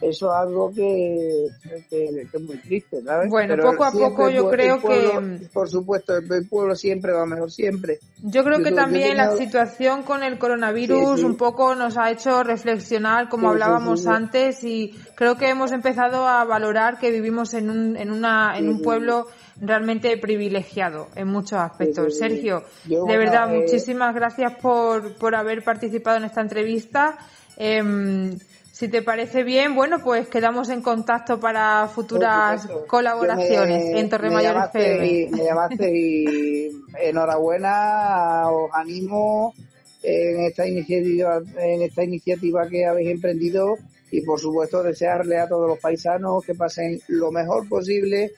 [0.01, 1.47] eso es algo que,
[1.89, 3.29] es muy triste, ¿sabes?
[3.29, 5.47] Bueno, poco a poco yo creo que...
[5.51, 7.99] Por supuesto, el pueblo siempre va mejor, siempre.
[8.21, 13.29] Yo creo que también la situación con el coronavirus un poco nos ha hecho reflexionar,
[13.29, 18.11] como hablábamos antes, y creo que hemos empezado a valorar que vivimos en un, en
[18.11, 19.27] una, en un pueblo
[19.59, 22.17] realmente privilegiado en muchos aspectos.
[22.17, 27.17] Sergio, de verdad, eh, muchísimas gracias por, por haber participado en esta entrevista.
[27.57, 28.37] Eh,
[28.77, 34.81] si te parece bien, bueno, pues quedamos en contacto para futuras colaboraciones en Torremayor me
[34.81, 35.29] FM.
[35.31, 39.55] me llamaste y enhorabuena, os animo
[40.03, 43.77] en esta iniciativa, en esta iniciativa que habéis emprendido
[44.11, 48.31] y por supuesto desearle a todos los paisanos que pasen lo mejor posible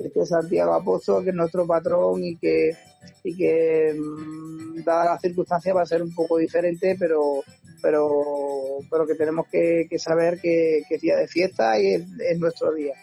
[0.00, 2.72] este Santiago Apóstol, que es nuestro patrón y que
[3.22, 7.44] y que mm, dadas las circunstancias va a ser un poco diferente, pero
[7.82, 8.08] pero,
[8.90, 12.94] pero que tenemos que, saber que, es día de fiesta y es, nuestro día.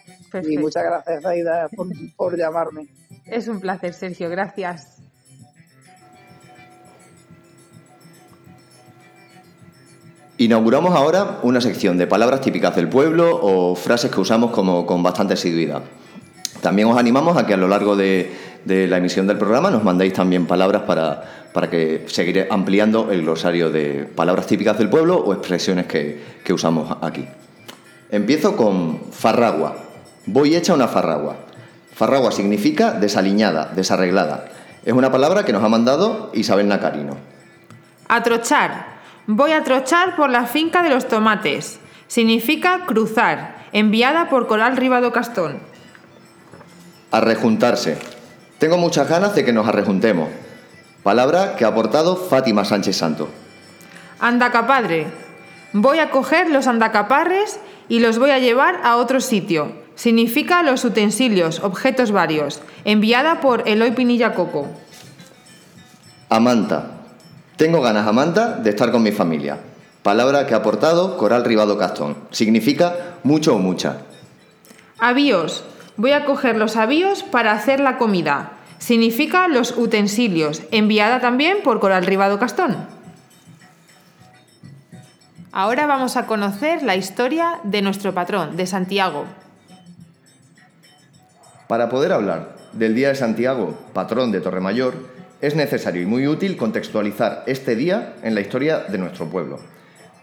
[0.46, 2.88] Y muchas gracias, Aida, por, por llamarme.
[3.26, 4.94] Es un placer, Sergio, gracias.
[10.36, 15.00] Inauguramos ahora una sección de palabras típicas del pueblo o frases que usamos como con
[15.02, 15.82] bastante asiduidad.
[16.60, 18.32] También os animamos a que a lo largo de,
[18.66, 21.22] la emisión del programa nos mandéis también palabras para,
[21.52, 26.52] para que seguir ampliando el glosario de palabras típicas del pueblo o expresiones que, que
[26.52, 27.26] usamos aquí.
[28.10, 29.76] Empiezo con farragua.
[30.26, 31.36] Voy hecha una farragua.
[31.94, 34.46] Farragua significa desaliñada, desarreglada.
[34.84, 37.16] Es una palabra que nos ha mandado Isabel Nacarino.
[38.08, 38.94] Atrochar.
[39.26, 41.80] Voy a trochar por la finca de los tomates.
[42.06, 43.64] Significa cruzar.
[43.72, 45.58] Enviada por Coral Ribado Castón.
[47.10, 48.13] Arrejuntarse.
[48.58, 50.28] Tengo muchas ganas de que nos arrejuntemos.
[51.02, 53.28] Palabra que ha aportado Fátima Sánchez Santo.
[54.20, 55.06] Andacapadre.
[55.72, 59.72] Voy a coger los andacaparres y los voy a llevar a otro sitio.
[59.96, 62.60] Significa los utensilios, objetos varios.
[62.84, 64.68] Enviada por Eloy Pinilla Coco.
[66.28, 66.90] Amanta.
[67.56, 69.58] Tengo ganas, Amanda, de estar con mi familia.
[70.02, 72.16] Palabra que ha aportado Coral Ribado Castón.
[72.30, 73.98] Significa mucho o mucha.
[74.98, 75.64] Avíos.
[75.96, 78.52] Voy a coger los avíos para hacer la comida.
[78.78, 80.62] Significa los utensilios.
[80.72, 82.76] Enviada también por Coral Ribado Castón.
[85.52, 89.24] Ahora vamos a conocer la historia de nuestro patrón, de Santiago.
[91.68, 94.94] Para poder hablar del Día de Santiago, patrón de Torremayor,
[95.40, 99.60] es necesario y muy útil contextualizar este día en la historia de nuestro pueblo.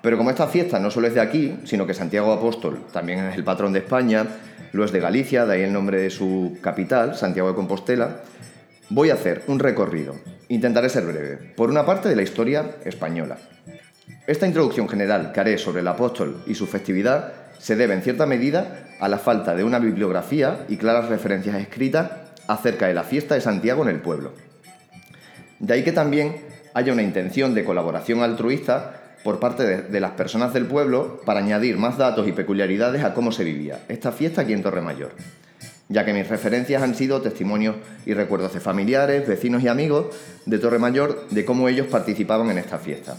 [0.01, 3.35] Pero como esta fiesta no solo es de aquí, sino que Santiago Apóstol también es
[3.37, 4.27] el patrón de España,
[4.73, 8.21] lo de Galicia, de ahí el nombre de su capital, Santiago de Compostela,
[8.89, 10.15] voy a hacer un recorrido,
[10.49, 13.37] intentaré ser breve, por una parte de la historia española.
[14.27, 18.25] Esta introducción general que haré sobre el apóstol y su festividad se debe en cierta
[18.25, 22.11] medida a la falta de una bibliografía y claras referencias escritas
[22.47, 24.33] acerca de la fiesta de Santiago en el pueblo.
[25.59, 26.37] De ahí que también
[26.73, 31.77] haya una intención de colaboración altruista por parte de, las personas del pueblo para añadir
[31.77, 35.11] más datos y peculiaridades a cómo se vivía esta fiesta aquí en Torremayor,
[35.89, 40.07] ya que mis referencias han sido testimonios y recuerdos de familiares, vecinos y amigos
[40.45, 43.17] de Torremayor de cómo ellos participaban en esta fiesta.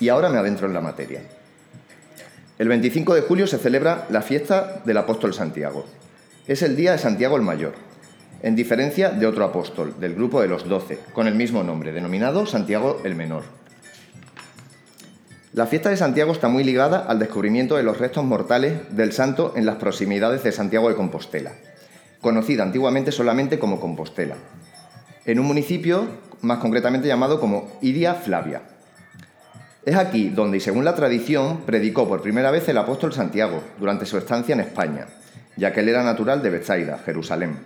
[0.00, 1.20] Y ahora me adentro en la materia.
[2.58, 5.86] El 25 de julio se celebra la fiesta del apóstol Santiago.
[6.46, 7.74] Es el día de Santiago el Mayor,
[8.42, 12.46] en diferencia de otro apóstol, del grupo de los doce, con el mismo nombre, denominado
[12.46, 13.61] Santiago el Menor.
[15.52, 19.52] La fiesta de Santiago está muy ligada al descubrimiento de los restos mortales del santo
[19.54, 21.52] en las proximidades de Santiago de Compostela,
[22.22, 24.36] conocida antiguamente solamente como Compostela,
[25.26, 26.08] en un municipio
[26.40, 28.62] más concretamente llamado como Idia Flavia.
[29.84, 34.06] Es aquí donde, y según la tradición, predicó por primera vez el apóstol Santiago durante
[34.06, 35.08] su estancia en España,
[35.58, 37.58] ya que él era natural de Bethsaida, Jerusalén.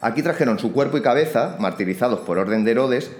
[0.00, 3.10] Aquí trajeron su cuerpo y cabeza, martirizados por orden de Herodes,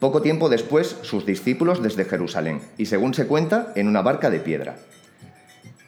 [0.00, 4.40] poco tiempo después sus discípulos desde Jerusalén, y según se cuenta, en una barca de
[4.40, 4.76] piedra.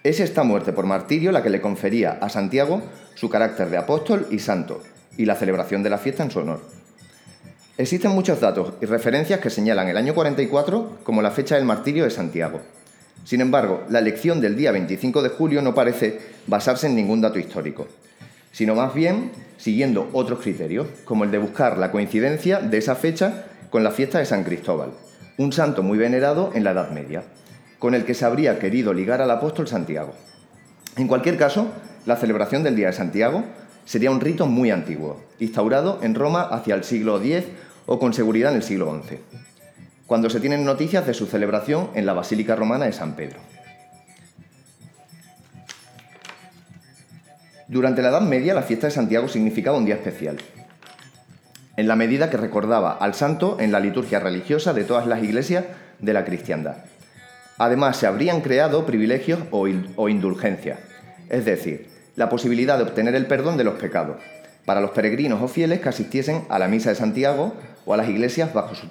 [0.05, 2.83] Es esta muerte por martirio la que le confería a Santiago
[3.15, 4.83] su carácter de apóstol y santo,
[5.17, 6.61] y la celebración de la fiesta en su honor.
[7.79, 12.05] Existen muchos datos y referencias que señalan el año 44 como la fecha del martirio
[12.05, 12.61] de Santiago.
[13.25, 17.39] Sin embargo, la elección del día 25 de julio no parece basarse en ningún dato
[17.39, 17.87] histórico,
[18.51, 23.47] sino más bien siguiendo otros criterios, como el de buscar la coincidencia de esa fecha
[23.73, 24.91] con la fiesta de San Cristóbal,
[25.39, 27.23] un santo muy venerado en la Edad Media,
[27.79, 30.13] con el que se habría querido ligar al apóstol Santiago.
[30.99, 31.69] En cualquier caso,
[32.05, 33.45] la celebración del Día de Santiago
[33.87, 37.47] sería un rito muy antiguo, instaurado en Roma hacia el siglo X
[37.87, 39.17] o con seguridad en el siglo XI,
[40.07, 43.41] cuando se tienen noticias de su celebración en la Basílica Romana de San Pedro.
[47.69, 50.37] Durante la Edad Media, la fiesta de Santiago significaba un día especial,
[51.77, 55.65] en la medida que recordaba al santo en la liturgia religiosa de todas las iglesias
[56.01, 56.77] de la cristiandad.
[57.59, 60.79] Además, se habrían creado privilegios o, indulgencias,
[61.29, 64.17] es decir, la posibilidad de obtener el perdón de los pecados,
[64.65, 67.55] para los peregrinos o fieles que asistiesen a la misa de Santiago
[67.85, 68.89] o a las iglesias bajo su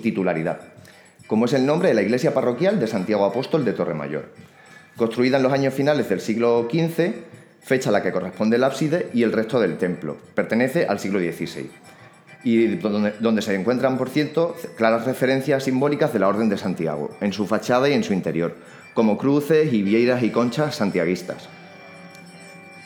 [0.00, 0.60] titularidad,
[1.26, 4.32] como es el nombre de la iglesia parroquial de Santiago Apóstol de Torremayor,
[4.96, 7.30] construida en los años finales del siglo XV
[7.62, 10.16] fecha a la que corresponde el ábside y el resto del templo.
[10.34, 11.70] Pertenece al siglo XVI.
[12.42, 17.32] Y donde, se encuentran, por cierto, claras referencias simbólicas de la Orden de Santiago, en
[17.32, 18.56] su fachada y en su interior,
[18.94, 21.48] como cruces y vieiras y conchas santiaguistas.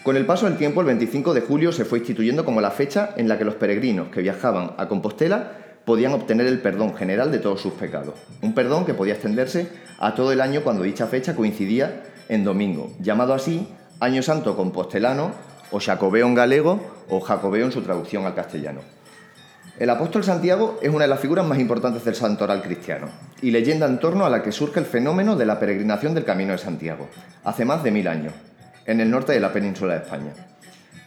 [0.02, 3.14] Con el paso del tiempo, el 25 de julio se fue instituyendo como la fecha
[3.16, 5.52] en la que los peregrinos que viajaban a Compostela
[5.84, 8.14] podían obtener el perdón general de todos sus pecados.
[8.42, 12.92] Un perdón que podía extenderse a todo el año cuando dicha fecha coincidía en domingo,
[13.00, 13.68] llamado así
[14.00, 15.32] Año Santo Compostelano
[15.70, 18.80] o Jacobeo en galego o Jacobeo en su traducción al castellano.
[19.76, 23.08] El apóstol Santiago es una de las figuras más importantes del santoral cristiano
[23.42, 26.52] y leyenda en torno a la que surge el fenómeno de la peregrinación del Camino
[26.52, 27.08] de Santiago,
[27.42, 28.32] hace más de mil años,
[28.86, 30.32] en el norte de la península de España,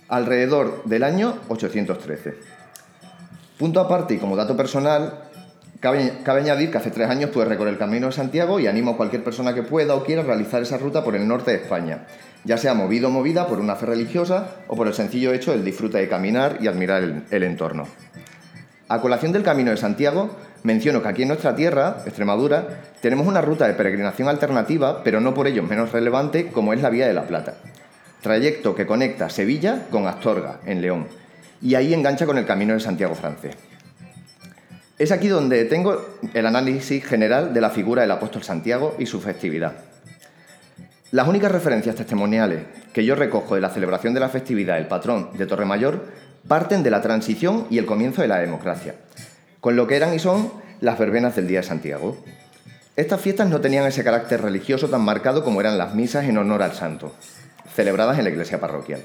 [0.10, 2.34] alrededor del año 813.
[3.58, 5.14] Punto aparte y como dato personal,
[5.80, 8.98] cabe, añadir que hace tres años pude recorrer el Camino de Santiago y animo a
[8.98, 12.06] cualquier persona que pueda o quiera realizar esa ruta por el norte de España,
[12.44, 15.64] ya sea movido o movida por una fe religiosa o por el sencillo hecho del
[15.64, 17.88] disfrute de caminar y admirar el entorno.
[18.90, 20.30] A colación del Camino de Santiago,
[20.64, 25.34] menciono que aquí en nuestra tierra, Extremadura, tenemos una ruta de peregrinación alternativa, pero no
[25.34, 27.56] por ello menos relevante, como es la Vía de la Plata.
[28.22, 31.08] Trayecto que conecta Sevilla con Astorga, en León,
[31.62, 33.56] y ahí engancha con el Camino de Santiago francés.
[34.98, 39.20] Es aquí donde tengo el análisis general de la figura del apóstol Santiago y su
[39.20, 39.74] festividad.
[41.12, 42.64] Las únicas referencias testimoniales
[42.94, 46.06] que yo recojo de la celebración de la festividad del patrón de Torremayor
[46.48, 48.96] parten de la transición y el comienzo de la democracia,
[49.60, 52.18] con lo que eran y son las verbenas del Día de Santiago.
[52.96, 56.64] Estas fiestas no tenían ese carácter religioso tan marcado como eran las misas en honor
[56.64, 57.14] al santo,
[57.76, 59.02] celebradas en la iglesia parroquial.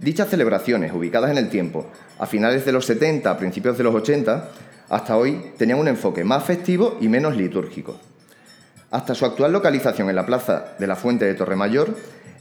[0.00, 1.86] Dichas celebraciones, ubicadas en el tiempo,
[2.18, 4.48] a finales de los 70, a principios de los 80,
[4.88, 7.98] hasta hoy tenían un enfoque más festivo y menos litúrgico.
[8.90, 11.94] Hasta su actual localización en la plaza de la Fuente de Torremayor,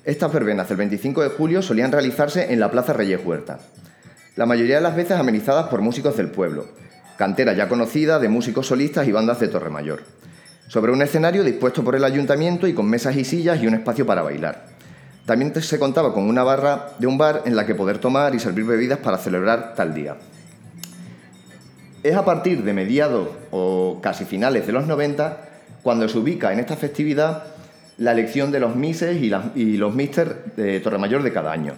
[0.06, 3.60] estas verbenas del 25 de julio solían realizarse en la Plaza Reyes Huerta,
[4.36, 6.66] la mayoría de las veces amenizadas por músicos del pueblo,
[7.18, 10.02] cantera ya conocida de músicos solistas y bandas de Torremayor,
[10.68, 14.06] sobre un escenario dispuesto por el ayuntamiento y con mesas y sillas y un espacio
[14.06, 14.66] para bailar.
[15.26, 18.40] También se contaba con una barra de un bar en la que poder tomar y
[18.40, 20.18] servir bebidas para celebrar tal día.
[22.02, 25.38] Es a partir de mediados o casi finales de los 90
[25.84, 27.44] cuando se ubica en esta festividad
[27.98, 31.76] la elección de los mises y, los mister de Torremayor de cada año.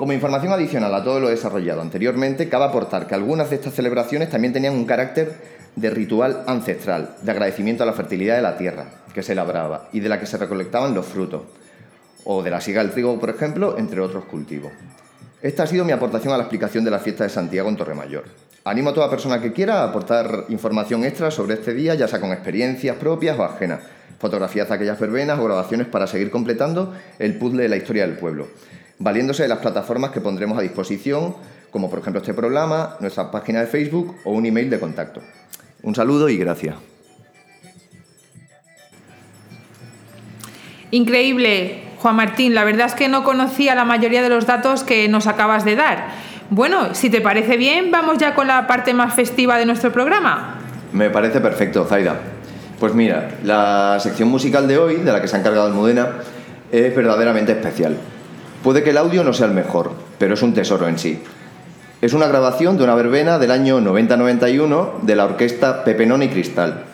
[0.00, 4.30] Como información adicional a todo lo desarrollado anteriormente, cabe aportar que algunas de estas celebraciones
[4.30, 5.34] también tenían un carácter
[5.76, 10.00] de ritual ancestral, de agradecimiento a la fertilidad de la tierra que se labraba y
[10.00, 11.42] de la que se recolectaban los frutos,
[12.24, 14.72] o de la siga del trigo, por ejemplo, entre otros cultivos.
[15.42, 18.24] Esta ha sido mi aportación a la explicación de la fiesta de Santiago en Torremayor.
[18.64, 22.22] Animo a toda persona que quiera a aportar información extra sobre este día, ya sea
[22.22, 23.80] con experiencias propias o ajenas,
[24.18, 28.16] fotografías de aquellas verbenas o grabaciones para seguir completando el puzzle de la historia del
[28.16, 28.48] pueblo
[29.00, 31.34] valiéndose de las plataformas que pondremos a disposición,
[31.72, 35.20] como por ejemplo este programa, nuestra página de Facebook o un email de contacto.
[35.82, 36.76] Un saludo y gracias.
[40.90, 42.54] Increíble, Juan Martín.
[42.54, 45.76] La verdad es que no conocía la mayoría de los datos que nos acabas de
[45.76, 46.08] dar.
[46.50, 50.58] Bueno, si te parece bien, vamos ya con la parte más festiva de nuestro programa.
[50.92, 52.16] Me parece perfecto, Zaida.
[52.78, 56.08] Pues mira, la sección musical de hoy, de la que se ha encargado Almudena,
[56.72, 57.96] es verdaderamente especial.
[58.62, 61.22] Puede que el audio no sea el mejor, pero es un tesoro en sí.
[62.02, 66.84] Es una grabación de una verbena del año 90-91 de la orquesta Pepenón y Cristal.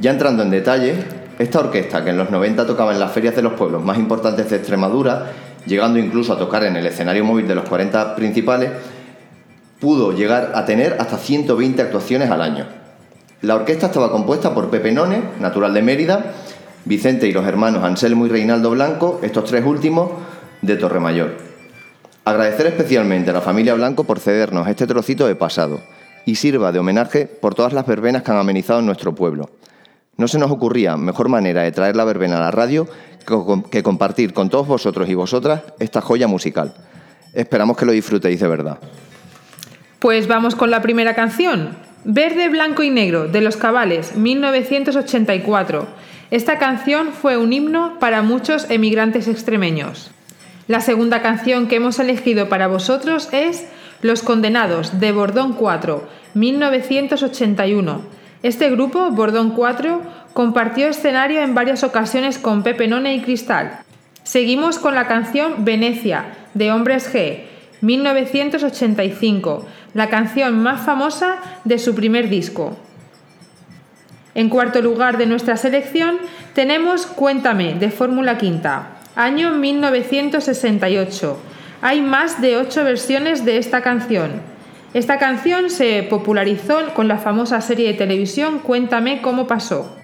[0.00, 0.94] Ya entrando en detalle,
[1.38, 4.50] esta orquesta, que en los 90 tocaba en las ferias de los pueblos más importantes
[4.50, 5.32] de Extremadura,
[5.66, 8.70] llegando incluso a tocar en el escenario móvil de los 40 principales,
[9.80, 12.66] pudo llegar a tener hasta 120 actuaciones al año.
[13.42, 16.32] La orquesta estaba compuesta por Pepe None, natural de Mérida,
[16.84, 20.10] Vicente y los hermanos Anselmo y Reinaldo Blanco, estos tres últimos,
[20.62, 21.36] de Torremayor.
[22.24, 25.80] Agradecer especialmente a la familia Blanco por cedernos este trocito de pasado
[26.24, 29.48] y sirva de homenaje por todas las verbenas que han amenizado en nuestro pueblo.
[30.16, 32.88] No se nos ocurría mejor manera de traer la verbena a la radio
[33.70, 36.74] que compartir con todos vosotros y vosotras esta joya musical.
[37.32, 38.78] Esperamos que lo disfrutéis de verdad.
[39.98, 41.76] Pues vamos con la primera canción.
[42.04, 45.86] Verde, Blanco y Negro, de Los Cabales, 1984.
[46.30, 50.12] Esta canción fue un himno para muchos emigrantes extremeños.
[50.68, 53.68] La segunda canción que hemos elegido para vosotros es
[54.02, 58.00] Los Condenados, de Bordón 4, 1981.
[58.42, 60.02] Este grupo, Bordón 4,
[60.32, 63.78] compartió escenario en varias ocasiones con Pepe None y Cristal.
[64.24, 67.42] Seguimos con la canción Venecia, de Hombres G,
[67.80, 72.76] 1985, la canción más famosa de su primer disco.
[74.34, 76.18] En cuarto lugar de nuestra selección
[76.54, 81.38] tenemos Cuéntame, de Fórmula Quinta, año 1968.
[81.80, 84.42] Hay más de ocho versiones de esta canción.
[84.94, 89.96] Esta canción se popularizó con la famosa serie de televisión Cuéntame cómo pasó.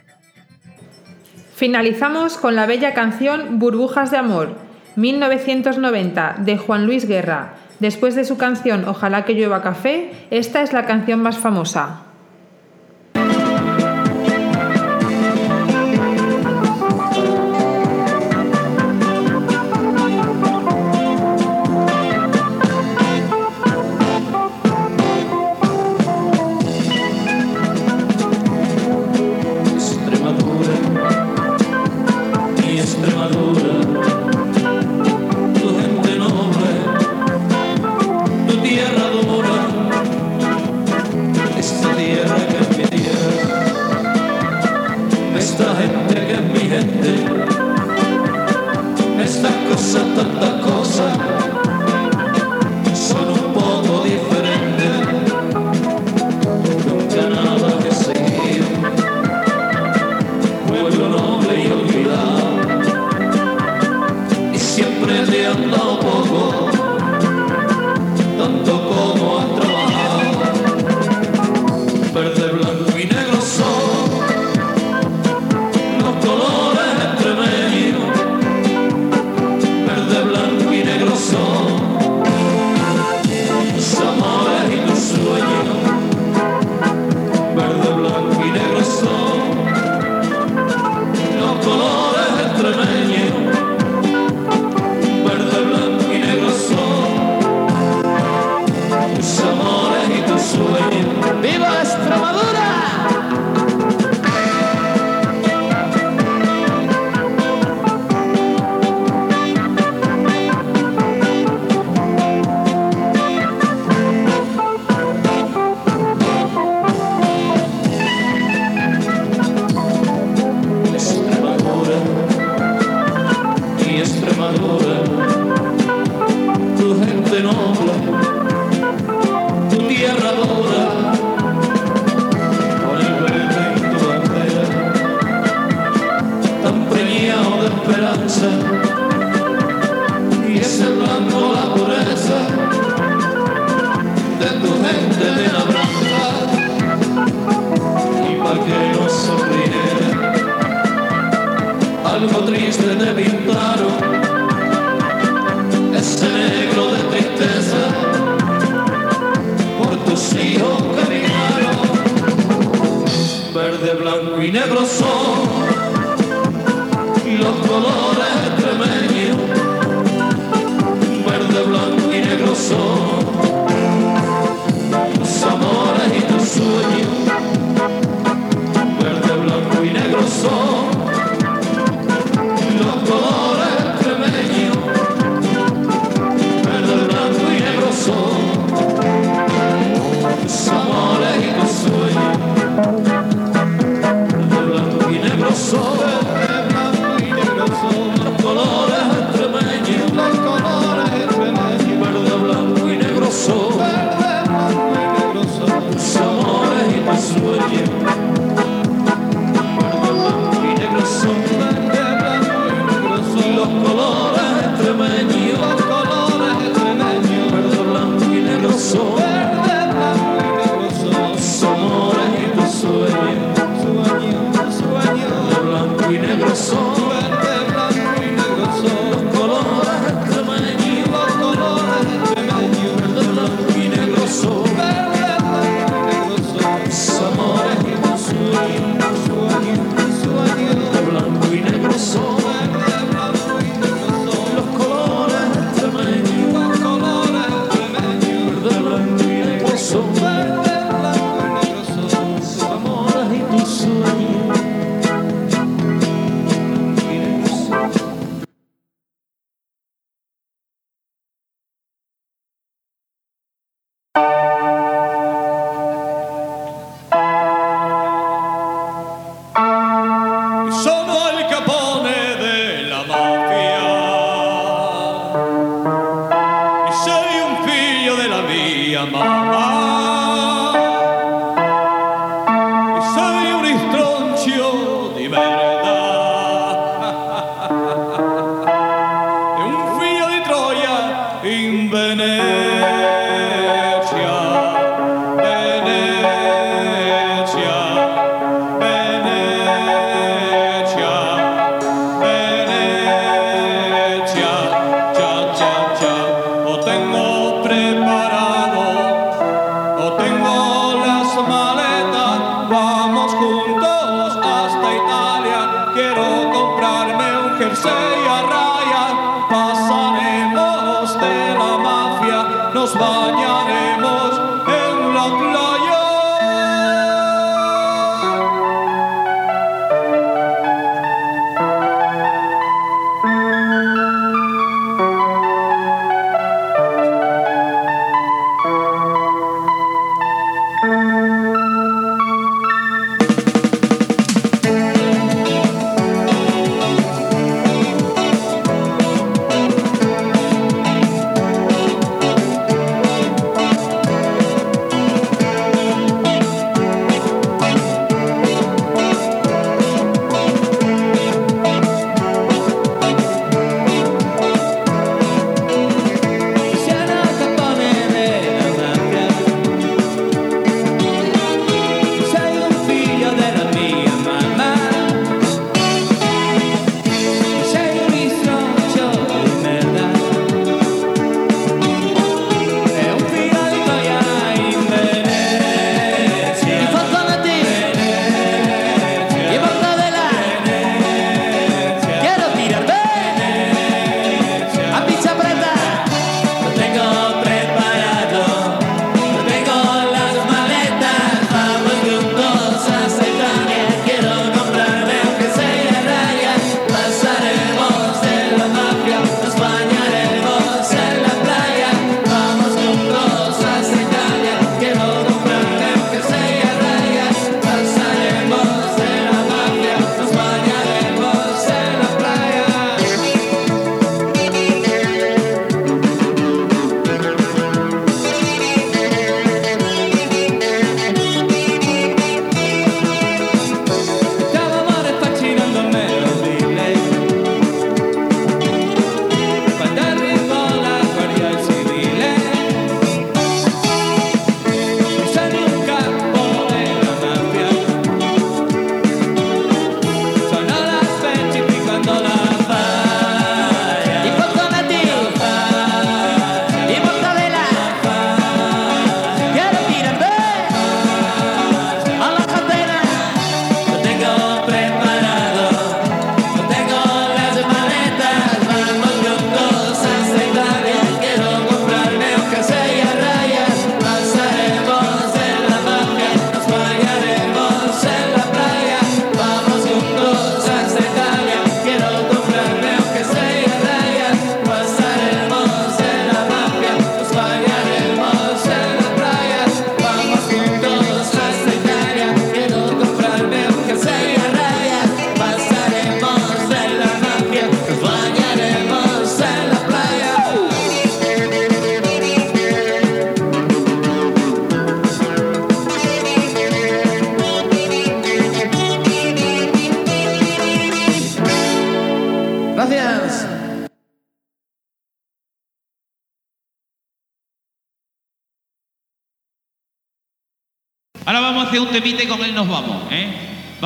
[1.54, 4.56] Finalizamos con la bella canción Burbujas de Amor,
[4.96, 10.72] 1990, de Juan Luis Guerra, Después de su canción Ojalá que llueva café, esta es
[10.72, 12.11] la canción más famosa.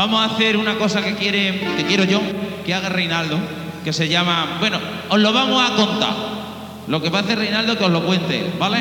[0.07, 2.21] Vamos a hacer una cosa que quiere, que quiero yo,
[2.65, 3.41] que haga Reinaldo,
[3.83, 4.79] que se llama, bueno,
[5.09, 6.13] os lo vamos a contar.
[6.87, 8.79] Lo que va a hacer Reinaldo que os lo cuente, ¿vale?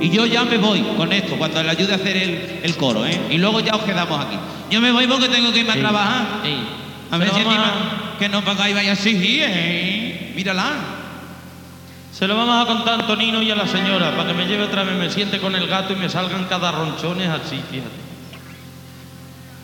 [0.00, 3.04] Y yo ya me voy con esto, cuando le ayude a hacer el, el coro,
[3.04, 3.20] ¿eh?
[3.28, 4.36] Y luego ya os quedamos aquí.
[4.70, 6.26] Yo me voy porque tengo que irme a trabajar.
[7.10, 10.32] A ver si a- que no pagáis vaya así, ¿eh?
[10.34, 10.70] Mírala.
[12.14, 14.62] Se lo vamos a contar a Antonino y a la señora para que me lleve
[14.64, 18.09] otra vez, me siente con el gato y me salgan cada ronchones así, fíjate.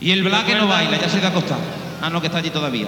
[0.00, 1.60] Y el Black no baila, ya se te ha acostado.
[2.02, 2.86] Ah, no, que está allí todavía.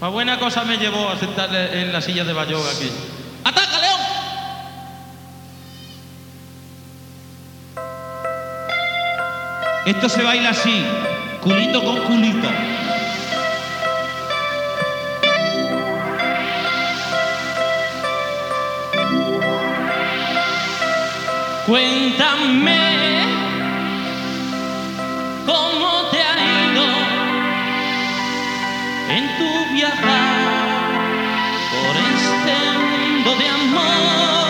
[0.00, 2.90] Pa' buena cosa me llevó a sentarle en la silla de Bayoga aquí.
[3.44, 4.00] ¡Ataca, León!
[9.86, 10.84] Esto se baila así,
[11.40, 12.48] culito con culito.
[21.66, 22.93] Cuéntame
[25.46, 26.34] cómo te ha
[26.70, 26.86] ido
[29.10, 30.44] en tu viajar
[31.72, 34.43] por este mundo de amor.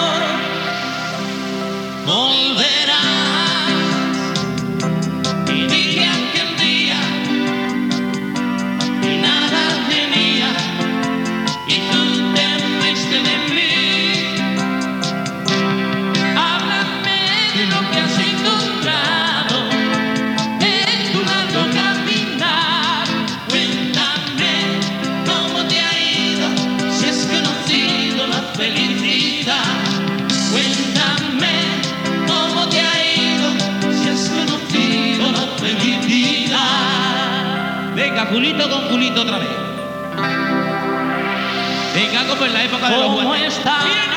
[42.46, 44.13] En la época de los.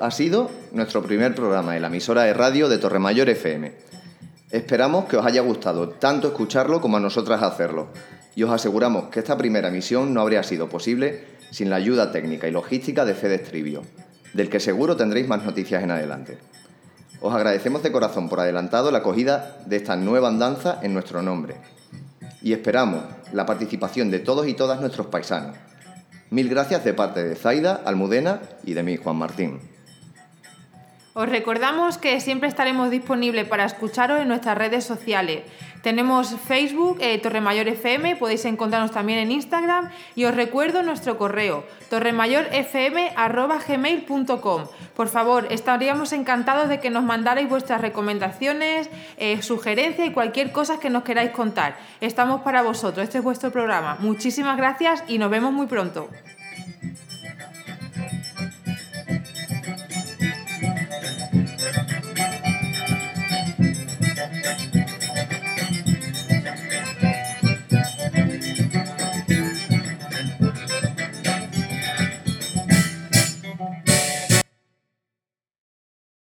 [0.00, 3.72] ha sido nuestro primer programa en la emisora de radio de Torremayor FM.
[4.50, 7.88] Esperamos que os haya gustado tanto escucharlo como a nosotras hacerlo.
[8.34, 12.46] Y os aseguramos que esta primera emisión no habría sido posible sin la ayuda técnica
[12.46, 13.82] y logística de Fede Estribio,
[14.34, 16.38] del que seguro tendréis más noticias en adelante.
[17.20, 21.56] Os agradecemos de corazón por adelantado la acogida de esta nueva andanza en nuestro nombre.
[22.40, 25.56] Y esperamos la participación de todos y todas nuestros paisanos.
[26.30, 29.58] Mil gracias de parte de Zaida, Almudena y de mí, Juan Martín.
[31.18, 35.42] Os recordamos que siempre estaremos disponibles para escucharos en nuestras redes sociales.
[35.82, 41.64] Tenemos Facebook, eh, Torremayor FM, podéis encontrarnos también en Instagram y os recuerdo nuestro correo,
[41.90, 44.66] torremayorfm.gmail.com.
[44.94, 50.78] Por favor, estaríamos encantados de que nos mandarais vuestras recomendaciones, eh, sugerencias y cualquier cosa
[50.78, 51.78] que nos queráis contar.
[52.00, 53.96] Estamos para vosotros, este es vuestro programa.
[53.98, 56.08] Muchísimas gracias y nos vemos muy pronto.